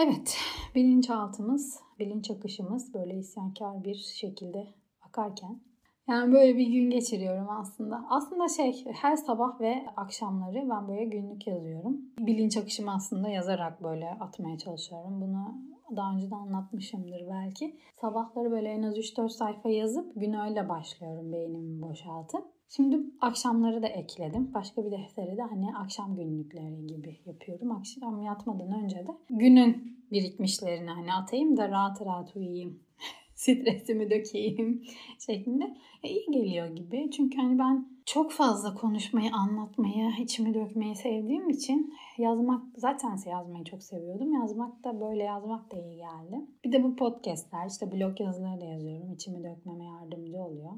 Evet, 0.00 0.36
bilinçaltımız, 0.74 1.80
bilinç 1.98 2.30
akışımız 2.30 2.94
böyle 2.94 3.14
isyankar 3.14 3.84
bir 3.84 3.94
şekilde 3.94 4.66
akarken 5.00 5.60
yani 6.08 6.32
böyle 6.32 6.58
bir 6.58 6.66
gün 6.66 6.90
geçiriyorum 6.90 7.50
aslında. 7.50 8.06
Aslında 8.10 8.48
şey 8.48 8.84
her 8.92 9.16
sabah 9.16 9.60
ve 9.60 9.86
akşamları 9.96 10.68
ben 10.70 10.88
böyle 10.88 11.04
günlük 11.04 11.46
yazıyorum. 11.46 11.96
Bilinç 12.18 12.56
akışımı 12.56 12.94
aslında 12.94 13.28
yazarak 13.28 13.82
böyle 13.82 14.10
atmaya 14.10 14.58
çalışıyorum. 14.58 15.20
Bunu 15.20 15.54
daha 15.96 16.14
önce 16.14 16.30
de 16.30 16.34
anlatmışımdır 16.34 17.28
belki. 17.30 17.76
Sabahları 18.00 18.50
böyle 18.50 18.68
en 18.68 18.82
az 18.82 18.98
3-4 18.98 19.28
sayfa 19.28 19.68
yazıp 19.68 20.20
gün 20.20 20.32
öyle 20.32 20.68
başlıyorum 20.68 21.32
beynimi 21.32 21.82
boşaltıp. 21.82 22.57
Şimdi 22.68 23.00
akşamları 23.20 23.82
da 23.82 23.86
ekledim. 23.86 24.54
Başka 24.54 24.84
bir 24.84 24.90
defteri 24.90 25.36
de 25.36 25.42
hani 25.42 25.76
akşam 25.76 26.16
günlükleri 26.16 26.86
gibi 26.86 27.20
yapıyorum. 27.26 27.72
Akşam 27.72 28.22
yatmadan 28.22 28.84
önce 28.84 28.96
de 28.96 29.16
günün 29.30 29.98
birikmişlerini 30.12 30.90
hani 30.90 31.14
atayım 31.14 31.56
da 31.56 31.68
rahat 31.68 32.00
rahat 32.00 32.36
uyuyayım 32.36 32.80
stresimi 33.34 34.10
dökeyim 34.10 34.84
şeklinde 35.26 35.76
e, 36.02 36.08
iyi 36.08 36.26
geliyor 36.30 36.76
gibi. 36.76 37.10
Çünkü 37.10 37.38
hani 37.38 37.58
ben 37.58 37.88
çok 38.04 38.32
fazla 38.32 38.74
konuşmayı, 38.74 39.30
anlatmayı, 39.32 40.10
içimi 40.20 40.54
dökmeyi 40.54 40.96
sevdiğim 40.96 41.50
için 41.50 41.94
yazmak 42.18 42.62
zaten 42.76 43.18
yazmayı 43.26 43.64
çok 43.64 43.82
seviyordum. 43.82 44.32
Yazmak 44.32 44.84
da 44.84 45.00
böyle 45.00 45.22
yazmak 45.22 45.72
da 45.72 45.76
iyi 45.76 45.96
geldi. 45.96 46.46
Bir 46.64 46.72
de 46.72 46.84
bu 46.84 46.96
podcastler 46.96 47.66
işte 47.66 47.92
blog 47.92 48.20
yazıları 48.20 48.60
da 48.60 48.64
yazıyorum. 48.64 49.12
İçimi 49.12 49.44
dökmeme 49.44 49.84
yardımcı 49.84 50.38
oluyor. 50.38 50.72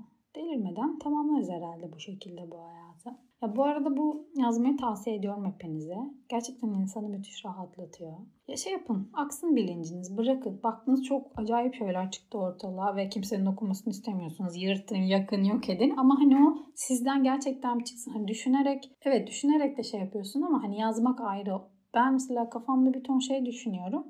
Delirmeden 0.51 0.99
tamamlarız 0.99 1.51
herhalde 1.51 1.93
bu 1.93 1.99
şekilde 1.99 2.51
bu 2.51 2.57
hayatı. 2.59 3.21
Ya 3.43 3.57
bu 3.57 3.65
arada 3.65 3.97
bu 3.97 4.29
yazmayı 4.37 4.77
tavsiye 4.77 5.17
ediyorum 5.17 5.47
hepinize. 5.47 5.97
Gerçekten 6.29 6.69
insanı 6.69 7.09
müthiş 7.09 7.45
rahatlatıyor. 7.45 8.13
Ya 8.49 8.57
şey 8.57 8.73
yapın, 8.73 9.11
aksın 9.13 9.57
bilinciniz, 9.57 10.17
bırakın. 10.17 10.61
Baktınız 10.63 11.05
çok 11.05 11.27
acayip 11.37 11.75
şeyler 11.75 12.11
çıktı 12.11 12.39
ortalığa 12.39 12.97
ve 12.97 13.09
kimsenin 13.09 13.47
okumasını 13.47 13.91
istemiyorsunuz. 13.91 14.63
Yırtın, 14.63 14.97
yakın, 14.97 15.45
yok 15.45 15.69
edin. 15.69 15.95
Ama 15.97 16.19
hani 16.19 16.37
o 16.37 16.57
sizden 16.75 17.23
gerçekten 17.23 17.79
çıksın. 17.79 18.13
Hani 18.13 18.29
düşünerek, 18.29 18.91
evet 19.03 19.29
düşünerek 19.29 19.79
de 19.79 19.83
şey 19.83 20.01
yapıyorsun 20.01 20.43
ama 20.43 20.63
hani 20.63 20.79
yazmak 20.79 21.21
ayrı. 21.21 21.59
Ben 21.95 22.13
mesela 22.13 22.51
kafamda 22.51 22.95
bir 22.95 23.05
ton 23.05 23.19
şey 23.19 23.47
düşünüyorum. 23.47 24.05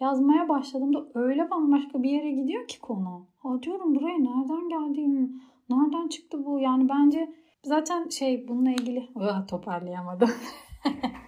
Yazmaya 0.00 0.48
başladığımda 0.48 1.06
öyle 1.14 1.50
bambaşka 1.50 2.02
bir 2.02 2.10
yere 2.10 2.30
gidiyor 2.30 2.68
ki 2.68 2.80
konu. 2.80 3.26
Ha 3.38 3.62
diyorum 3.62 3.94
buraya 3.94 4.18
nereden 4.18 4.68
geldiğim, 4.68 5.40
nereden 5.70 6.08
çıktı 6.08 6.44
bu? 6.44 6.60
Yani 6.60 6.88
bence 6.88 7.34
Zaten 7.64 8.08
şey 8.08 8.48
bununla 8.48 8.70
ilgili 8.70 9.08
toparlayamadım. 9.48 10.30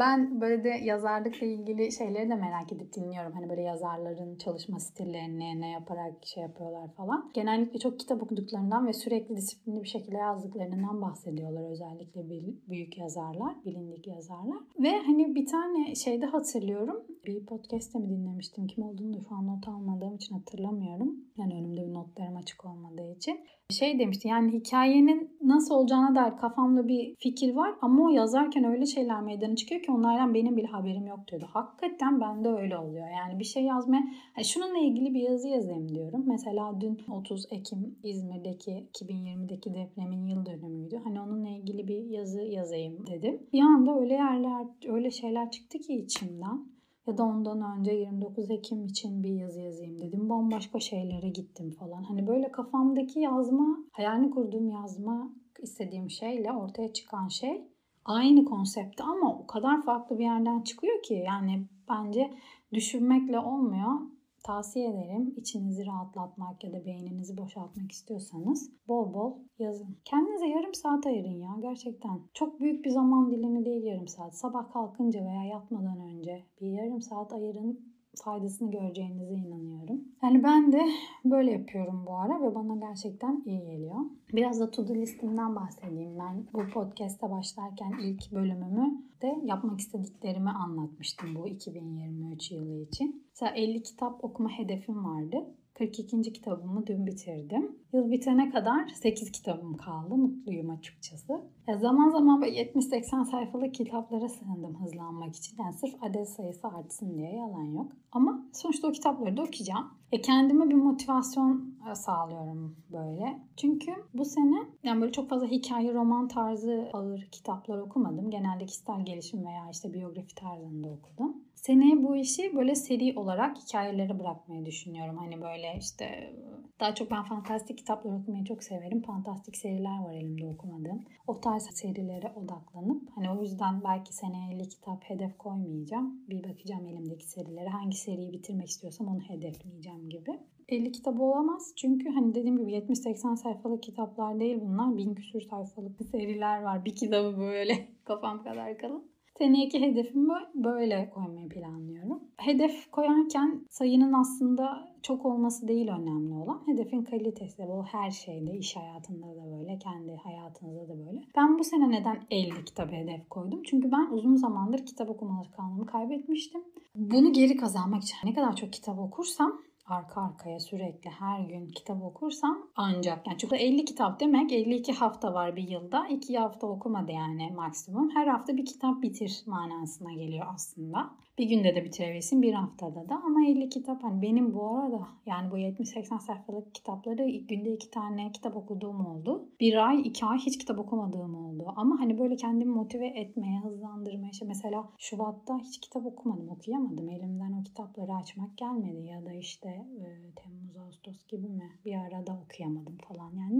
ben 0.00 0.40
böyle 0.40 0.64
de 0.64 0.68
yazarlıkla 0.68 1.46
ilgili 1.46 1.92
şeyleri 1.92 2.30
de 2.30 2.34
merak 2.34 2.72
edip 2.72 2.92
dinliyorum. 2.92 3.32
Hani 3.32 3.48
böyle 3.48 3.62
yazarların 3.62 4.36
çalışma 4.36 4.78
stillerini 4.78 5.60
ne 5.60 5.70
yaparak 5.70 6.26
şey 6.26 6.42
yapıyorlar 6.42 6.92
falan. 6.96 7.30
Genellikle 7.34 7.78
çok 7.78 7.98
kitap 7.98 8.22
okuduklarından 8.22 8.86
ve 8.86 8.92
sürekli 8.92 9.36
disiplinli 9.36 9.82
bir 9.82 9.88
şekilde 9.88 10.16
yazdıklarından 10.16 11.02
bahsediyorlar. 11.02 11.70
Özellikle 11.70 12.20
büyük 12.68 12.98
yazarlar, 12.98 13.64
bilindik 13.64 14.06
yazarlar. 14.06 14.58
Ve 14.78 14.98
hani 15.06 15.34
bir 15.34 15.46
tane 15.46 15.94
şeyde 15.94 16.26
hatırlıyorum. 16.26 17.02
Bir 17.26 17.46
podcast'te 17.46 17.98
mi 17.98 18.08
dinlemiştim? 18.08 18.66
Kim 18.66 18.84
olduğunu 18.84 19.14
da 19.14 19.18
şu 19.28 19.34
an 19.34 19.46
not 19.46 19.68
almadığım 19.68 20.16
için 20.16 20.34
hatırlamıyorum. 20.34 21.16
Yani 21.36 21.54
önümde 21.54 21.86
bir 21.86 21.94
notlarım 21.94 22.36
açık 22.36 22.64
olmadığı 22.64 23.12
için. 23.12 23.40
Şey 23.70 23.98
demişti 23.98 24.28
yani 24.28 24.52
hikayenin 24.52 25.30
nasıl 25.42 25.74
olacağına 25.74 26.14
dair 26.14 26.36
kafamda 26.36 26.88
bir 26.88 27.14
fikir 27.18 27.54
var 27.54 27.74
ama 27.82 28.04
o 28.04 28.08
yazarken 28.08 28.64
öyle 28.64 28.86
şeyler 28.86 29.22
meydana 29.22 29.56
çıkıyor 29.56 29.82
ki 29.82 29.92
onlardan 29.92 30.34
benim 30.34 30.56
bile 30.56 30.66
haberim 30.66 31.06
yok 31.06 31.28
diyordu. 31.28 31.46
Hakikaten 31.52 32.20
bende 32.20 32.48
öyle 32.48 32.78
oluyor. 32.78 33.08
Yani 33.08 33.38
bir 33.38 33.44
şey 33.44 33.64
yazmaya, 33.64 34.02
yani 34.36 34.44
şununla 34.44 34.78
ilgili 34.78 35.14
bir 35.14 35.20
yazı 35.20 35.48
yazayım 35.48 35.88
diyorum. 35.88 36.24
Mesela 36.26 36.80
dün 36.80 36.98
30 37.10 37.46
Ekim 37.50 37.98
İzmir'deki 38.04 38.86
2020'deki 39.00 39.74
depremin 39.74 40.26
yıl 40.26 40.46
dönümüydü. 40.46 41.00
Hani 41.04 41.20
onunla 41.20 41.48
ilgili 41.48 41.88
bir 41.88 42.04
yazı 42.04 42.42
yazayım 42.42 43.06
dedim. 43.06 43.42
Bir 43.52 43.60
anda 43.60 44.00
öyle 44.00 44.14
yerler, 44.14 44.66
öyle 44.88 45.10
şeyler 45.10 45.50
çıktı 45.50 45.78
ki 45.78 45.94
içimden. 45.94 46.69
Ya 47.06 47.18
da 47.18 47.24
ondan 47.24 47.78
önce 47.78 47.92
29 47.92 48.50
Ekim 48.50 48.84
için 48.84 49.22
bir 49.22 49.34
yazı 49.34 49.60
yazayım 49.60 49.98
dedim. 49.98 50.28
Bambaşka 50.28 50.80
şeylere 50.80 51.28
gittim 51.28 51.70
falan. 51.70 52.02
Hani 52.02 52.26
böyle 52.26 52.52
kafamdaki 52.52 53.20
yazma, 53.20 53.78
hayalini 53.92 54.30
kurduğum 54.30 54.68
yazma 54.68 55.32
istediğim 55.58 56.10
şeyle 56.10 56.52
ortaya 56.52 56.92
çıkan 56.92 57.28
şey 57.28 57.64
aynı 58.04 58.44
konsepti 58.44 59.02
ama 59.02 59.38
o 59.38 59.46
kadar 59.46 59.82
farklı 59.82 60.18
bir 60.18 60.24
yerden 60.24 60.60
çıkıyor 60.60 61.02
ki 61.02 61.14
yani 61.26 61.66
bence 61.88 62.30
düşünmekle 62.72 63.38
olmuyor 63.38 64.00
tavsiye 64.42 64.90
ederim. 64.90 65.34
İçinizi 65.36 65.86
rahatlatmak 65.86 66.64
ya 66.64 66.72
da 66.72 66.84
beyninizi 66.84 67.36
boşaltmak 67.36 67.92
istiyorsanız 67.92 68.70
bol 68.88 69.14
bol 69.14 69.38
yazın. 69.58 69.96
Kendinize 70.04 70.46
yarım 70.46 70.74
saat 70.74 71.06
ayırın 71.06 71.38
ya 71.38 71.56
gerçekten. 71.60 72.20
Çok 72.34 72.60
büyük 72.60 72.84
bir 72.84 72.90
zaman 72.90 73.30
dilimi 73.30 73.64
değil 73.64 73.84
yarım 73.84 74.08
saat. 74.08 74.36
Sabah 74.36 74.72
kalkınca 74.72 75.20
veya 75.20 75.44
yatmadan 75.44 76.00
önce 76.00 76.44
bir 76.60 76.68
yarım 76.68 77.00
saat 77.00 77.32
ayırın 77.32 77.89
faydasını 78.24 78.70
göreceğinize 78.70 79.34
inanıyorum. 79.34 80.00
Yani 80.22 80.42
ben 80.44 80.72
de 80.72 80.88
böyle 81.24 81.50
yapıyorum 81.50 82.04
bu 82.06 82.16
ara 82.16 82.42
ve 82.42 82.54
bana 82.54 82.76
gerçekten 82.76 83.42
iyi 83.46 83.60
geliyor. 83.60 83.96
Biraz 84.32 84.60
da 84.60 84.70
to-do 84.70 84.94
listimden 84.94 85.56
bahsedeyim. 85.56 86.18
Ben 86.18 86.44
bu 86.52 86.70
podcast'a 86.72 87.30
başlarken 87.30 87.92
ilk 88.02 88.32
bölümümü 88.32 89.02
de 89.22 89.40
yapmak 89.44 89.80
istediklerimi 89.80 90.50
anlatmıştım 90.50 91.34
bu 91.34 91.48
2023 91.48 92.50
yılı 92.50 92.82
için. 92.82 93.26
Mesela 93.30 93.52
50 93.56 93.82
kitap 93.82 94.24
okuma 94.24 94.48
hedefim 94.48 95.04
vardı. 95.04 95.46
42. 95.80 96.32
kitabımı 96.32 96.86
dün 96.86 97.06
bitirdim. 97.06 97.78
Yıl 97.92 98.10
bitene 98.10 98.50
kadar 98.50 98.88
8 98.88 99.32
kitabım 99.32 99.76
kaldı. 99.76 100.14
Mutluyum 100.14 100.70
açıkçası. 100.70 101.40
Ya 101.66 101.78
zaman 101.78 102.10
zaman 102.10 102.42
böyle 102.42 102.62
70-80 102.62 103.30
sayfalık 103.30 103.74
kitaplara 103.74 104.28
sığındım 104.28 104.80
hızlanmak 104.82 105.36
için. 105.36 105.56
Yani 105.62 105.72
sırf 105.72 105.94
adet 106.02 106.28
sayısı 106.28 106.68
artsın 106.68 107.18
diye 107.18 107.32
yalan 107.34 107.64
yok. 107.64 107.92
Ama 108.12 108.46
sonuçta 108.52 108.88
o 108.88 108.92
kitapları 108.92 109.36
da 109.36 109.42
okuyacağım. 109.42 109.86
E 110.12 110.20
kendime 110.20 110.70
bir 110.70 110.74
motivasyon 110.74 111.74
e, 111.90 111.94
sağlıyorum 111.94 112.76
böyle. 112.92 113.38
Çünkü 113.56 113.92
bu 114.14 114.24
sene 114.24 114.58
yani 114.82 115.00
böyle 115.00 115.12
çok 115.12 115.28
fazla 115.28 115.46
hikaye, 115.46 115.94
roman 115.94 116.28
tarzı 116.28 116.90
ağır 116.92 117.28
kitaplar 117.32 117.78
okumadım. 117.78 118.30
Genelde 118.30 118.66
kişisel 118.66 119.04
gelişim 119.04 119.46
veya 119.46 119.70
işte 119.72 119.94
biyografi 119.94 120.34
tarzında 120.34 120.88
okudum. 120.88 121.39
Seneye 121.62 122.02
bu 122.02 122.16
işi 122.16 122.56
böyle 122.56 122.74
seri 122.74 123.18
olarak 123.18 123.56
hikayelere 123.56 124.18
bırakmayı 124.18 124.66
düşünüyorum. 124.66 125.16
Hani 125.16 125.42
böyle 125.42 125.78
işte 125.80 126.34
daha 126.80 126.94
çok 126.94 127.10
ben 127.10 127.22
fantastik 127.22 127.78
kitaplar 127.78 128.12
okumayı 128.12 128.44
çok 128.44 128.62
severim. 128.62 129.02
Fantastik 129.02 129.56
seriler 129.56 130.04
var 130.04 130.14
elimde 130.14 130.46
okumadığım. 130.46 131.04
O 131.26 131.40
tarz 131.40 131.62
serilere 131.62 132.32
odaklanıp 132.36 133.02
hani 133.14 133.30
o 133.30 133.42
yüzden 133.42 133.84
belki 133.84 134.14
seneye 134.14 134.54
50 134.54 134.68
kitap 134.68 135.04
hedef 135.04 135.38
koymayacağım. 135.38 136.28
Bir 136.28 136.44
bakacağım 136.44 136.86
elimdeki 136.86 137.30
serilere. 137.30 137.68
Hangi 137.68 137.96
seriyi 137.96 138.32
bitirmek 138.32 138.68
istiyorsam 138.68 139.06
onu 139.08 139.20
hedefleyeceğim 139.20 140.10
gibi. 140.10 140.40
50 140.68 140.92
kitap 140.92 141.20
olamaz. 141.20 141.72
Çünkü 141.76 142.08
hani 142.10 142.34
dediğim 142.34 142.58
gibi 142.58 142.72
70-80 142.72 143.36
sayfalık 143.36 143.82
kitaplar 143.82 144.40
değil 144.40 144.58
bunlar. 144.60 144.96
Bin 144.96 145.14
küsür 145.14 145.40
sayfalık 145.40 146.06
seriler 146.10 146.62
var. 146.62 146.84
Bir 146.84 146.96
kitabı 146.96 147.38
böyle 147.38 147.88
kafam 148.04 148.44
kadar 148.44 148.78
kalın. 148.78 149.09
Seneki 149.40 149.80
hedefimi 149.80 150.34
böyle 150.54 151.10
koymayı 151.14 151.48
planlıyorum. 151.48 152.20
Hedef 152.36 152.90
koyarken 152.90 153.66
sayının 153.70 154.12
aslında 154.12 154.88
çok 155.02 155.26
olması 155.26 155.68
değil 155.68 155.88
önemli 155.88 156.34
olan. 156.34 156.62
Hedefin 156.66 157.02
kalitesi 157.04 157.62
bu 157.68 157.84
her 157.84 158.10
şeyde, 158.10 158.52
iş 158.58 158.76
hayatında 158.76 159.26
da 159.26 159.58
böyle, 159.58 159.78
kendi 159.78 160.16
hayatınızda 160.16 160.88
da 160.88 160.98
böyle. 160.98 161.20
Ben 161.36 161.58
bu 161.58 161.64
sene 161.64 161.90
neden 161.90 162.18
50 162.30 162.64
kitap 162.64 162.92
hedef 162.92 163.28
koydum? 163.28 163.62
Çünkü 163.62 163.92
ben 163.92 164.10
uzun 164.12 164.36
zamandır 164.36 164.86
kitap 164.86 165.10
okuma 165.10 165.38
alışkanlığımı 165.38 165.86
kaybetmiştim. 165.86 166.60
Bunu 166.94 167.32
geri 167.32 167.56
kazanmak 167.56 168.02
için 168.02 168.16
ne 168.24 168.34
kadar 168.34 168.56
çok 168.56 168.72
kitap 168.72 168.98
okursam 168.98 169.60
arka 169.90 170.20
arkaya 170.22 170.60
sürekli 170.60 171.10
her 171.10 171.40
gün 171.40 171.68
kitap 171.68 172.02
okursam 172.02 172.70
ancak 172.76 173.26
yani 173.26 173.38
çünkü 173.38 173.56
50 173.56 173.84
kitap 173.84 174.20
demek 174.20 174.52
52 174.52 174.92
hafta 174.92 175.34
var 175.34 175.56
bir 175.56 175.68
yılda 175.68 176.06
2 176.08 176.38
hafta 176.38 176.66
okumadı 176.66 177.12
yani 177.12 177.50
maksimum 177.56 178.10
her 178.10 178.26
hafta 178.26 178.56
bir 178.56 178.66
kitap 178.66 179.02
bitir 179.02 179.42
manasına 179.46 180.12
geliyor 180.12 180.46
aslında. 180.54 181.10
Bir 181.40 181.48
günde 181.48 181.74
de 181.74 181.84
bitirebilirsin 181.84 182.42
bir 182.42 182.52
haftada 182.52 183.08
da. 183.08 183.22
Ama 183.24 183.46
50 183.46 183.68
kitap 183.68 184.02
hani 184.02 184.22
benim 184.22 184.54
bu 184.54 184.76
arada 184.76 185.08
yani 185.26 185.50
bu 185.50 185.58
70-80 185.58 186.20
sayfalık 186.20 186.74
kitapları 186.74 187.24
ilk 187.24 187.48
günde 187.48 187.72
iki 187.72 187.90
tane 187.90 188.32
kitap 188.32 188.56
okuduğum 188.56 189.06
oldu. 189.06 189.48
Bir 189.60 189.88
ay 189.88 190.00
iki 190.00 190.26
ay 190.26 190.38
hiç 190.38 190.58
kitap 190.58 190.78
okumadığım 190.78 191.34
oldu. 191.34 191.72
Ama 191.76 192.00
hani 192.00 192.18
böyle 192.18 192.36
kendimi 192.36 192.70
motive 192.70 193.06
etmeye 193.06 193.60
hızlandırmaya 193.60 194.30
işte 194.30 194.46
mesela 194.46 194.88
Şubat'ta 194.98 195.58
hiç 195.58 195.80
kitap 195.80 196.06
okumadım 196.06 196.48
okuyamadım. 196.48 197.10
Elimden 197.10 197.52
o 197.52 197.62
kitapları 197.62 198.14
açmak 198.14 198.58
gelmedi. 198.58 199.06
Ya 199.06 199.26
da 199.26 199.32
işte 199.32 199.68
e, 199.68 200.06
Temmuz 200.36 200.76
Ağustos 200.76 201.26
gibi 201.26 201.48
mi? 201.48 201.70
Bir 201.84 201.94
arada 201.94 202.38
okuyamadım 202.44 202.98
falan. 203.08 203.36
Yani 203.36 203.58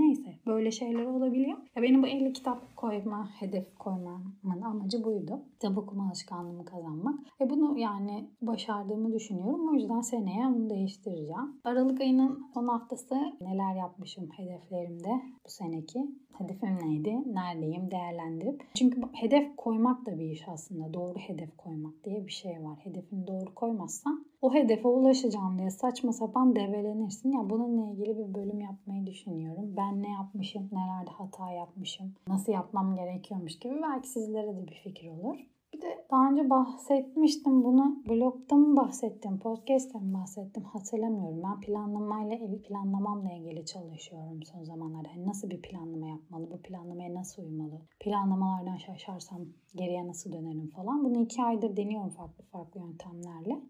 böyle 0.60 0.70
şeyler 0.70 1.06
olabiliyor. 1.06 1.58
Ya 1.76 1.82
benim 1.82 2.02
bu 2.02 2.06
50 2.06 2.32
kitap 2.32 2.76
koyma 2.76 3.28
hedef 3.40 3.78
koymamın 3.78 4.62
amacı 4.64 5.04
buydu. 5.04 5.40
Kitap 5.52 5.78
okuma 5.78 6.06
alışkanlığımı 6.06 6.64
kazanmak. 6.64 7.14
Ve 7.40 7.50
bunu 7.50 7.78
yani 7.78 8.30
başardığımı 8.42 9.12
düşünüyorum. 9.12 9.68
O 9.68 9.74
yüzden 9.74 10.00
seneye 10.00 10.46
onu 10.46 10.70
değiştireceğim. 10.70 11.60
Aralık 11.64 12.00
ayının 12.00 12.46
son 12.54 12.66
haftası 12.66 13.14
neler 13.40 13.74
yapmışım 13.74 14.28
hedeflerimde 14.36 15.10
bu 15.46 15.48
seneki. 15.48 15.98
Hedefim 16.38 16.78
neydi? 16.82 17.34
Neredeyim? 17.34 17.90
Değerlendirip. 17.90 18.62
Çünkü 18.74 19.02
hedef 19.12 19.56
koymak 19.56 20.06
da 20.06 20.18
bir 20.18 20.30
iş 20.30 20.48
aslında. 20.48 20.94
Doğru 20.94 21.18
hedef 21.18 21.56
koymak 21.56 22.04
diye 22.04 22.26
bir 22.26 22.32
şey 22.32 22.64
var. 22.64 22.78
Hedefini 22.84 23.26
doğru 23.26 23.54
koymazsan 23.54 24.26
o 24.42 24.54
hedefe 24.54 24.88
ulaşacağım 24.88 25.58
diye 25.58 25.70
saçma 25.70 26.12
sapan 26.12 26.56
develenirsin. 26.56 27.32
Ya 27.32 27.50
bununla 27.50 27.90
ilgili 27.92 28.18
bir 28.18 28.34
bölüm 28.34 28.60
yapmayı 28.60 29.06
düşünüyorum. 29.06 29.74
Ben 29.76 30.02
ne 30.02 30.10
yapmışım, 30.10 30.68
nelerde 30.72 31.10
hata 31.10 31.50
yapmışım, 31.50 32.14
nasıl 32.28 32.52
yapmam 32.52 32.96
gerekiyormuş 32.96 33.58
gibi 33.58 33.74
belki 33.82 34.08
sizlere 34.08 34.56
de 34.56 34.66
bir 34.68 34.80
fikir 34.84 35.10
olur. 35.10 35.36
Bir 35.80 35.86
de 35.86 36.04
daha 36.10 36.30
önce 36.30 36.50
bahsetmiştim 36.50 37.64
bunu. 37.64 38.02
Blogda 38.08 38.56
mı 38.56 38.76
bahsettim, 38.76 39.38
podcast'te 39.38 39.98
mi 39.98 40.14
bahsettim 40.14 40.62
hatırlamıyorum. 40.62 41.42
Ben 41.42 41.60
planlamayla, 41.60 42.38
planlamamla 42.62 43.32
ilgili 43.32 43.66
çalışıyorum 43.66 44.42
son 44.42 44.64
zamanlarda. 44.64 45.08
Yani 45.08 45.26
nasıl 45.26 45.50
bir 45.50 45.62
planlama 45.62 46.06
yapmalı, 46.06 46.50
bu 46.50 46.62
planlamaya 46.62 47.14
nasıl 47.14 47.42
uymalı, 47.42 47.80
planlamalardan 48.00 48.76
şaşarsam 48.76 49.40
geriye 49.74 50.06
nasıl 50.06 50.32
dönerim 50.32 50.68
falan. 50.68 51.04
Bunu 51.04 51.18
iki 51.18 51.42
aydır 51.42 51.76
deniyorum 51.76 52.10
farklı 52.10 52.44
farklı 52.44 52.80
yöntemlerle 52.80 53.60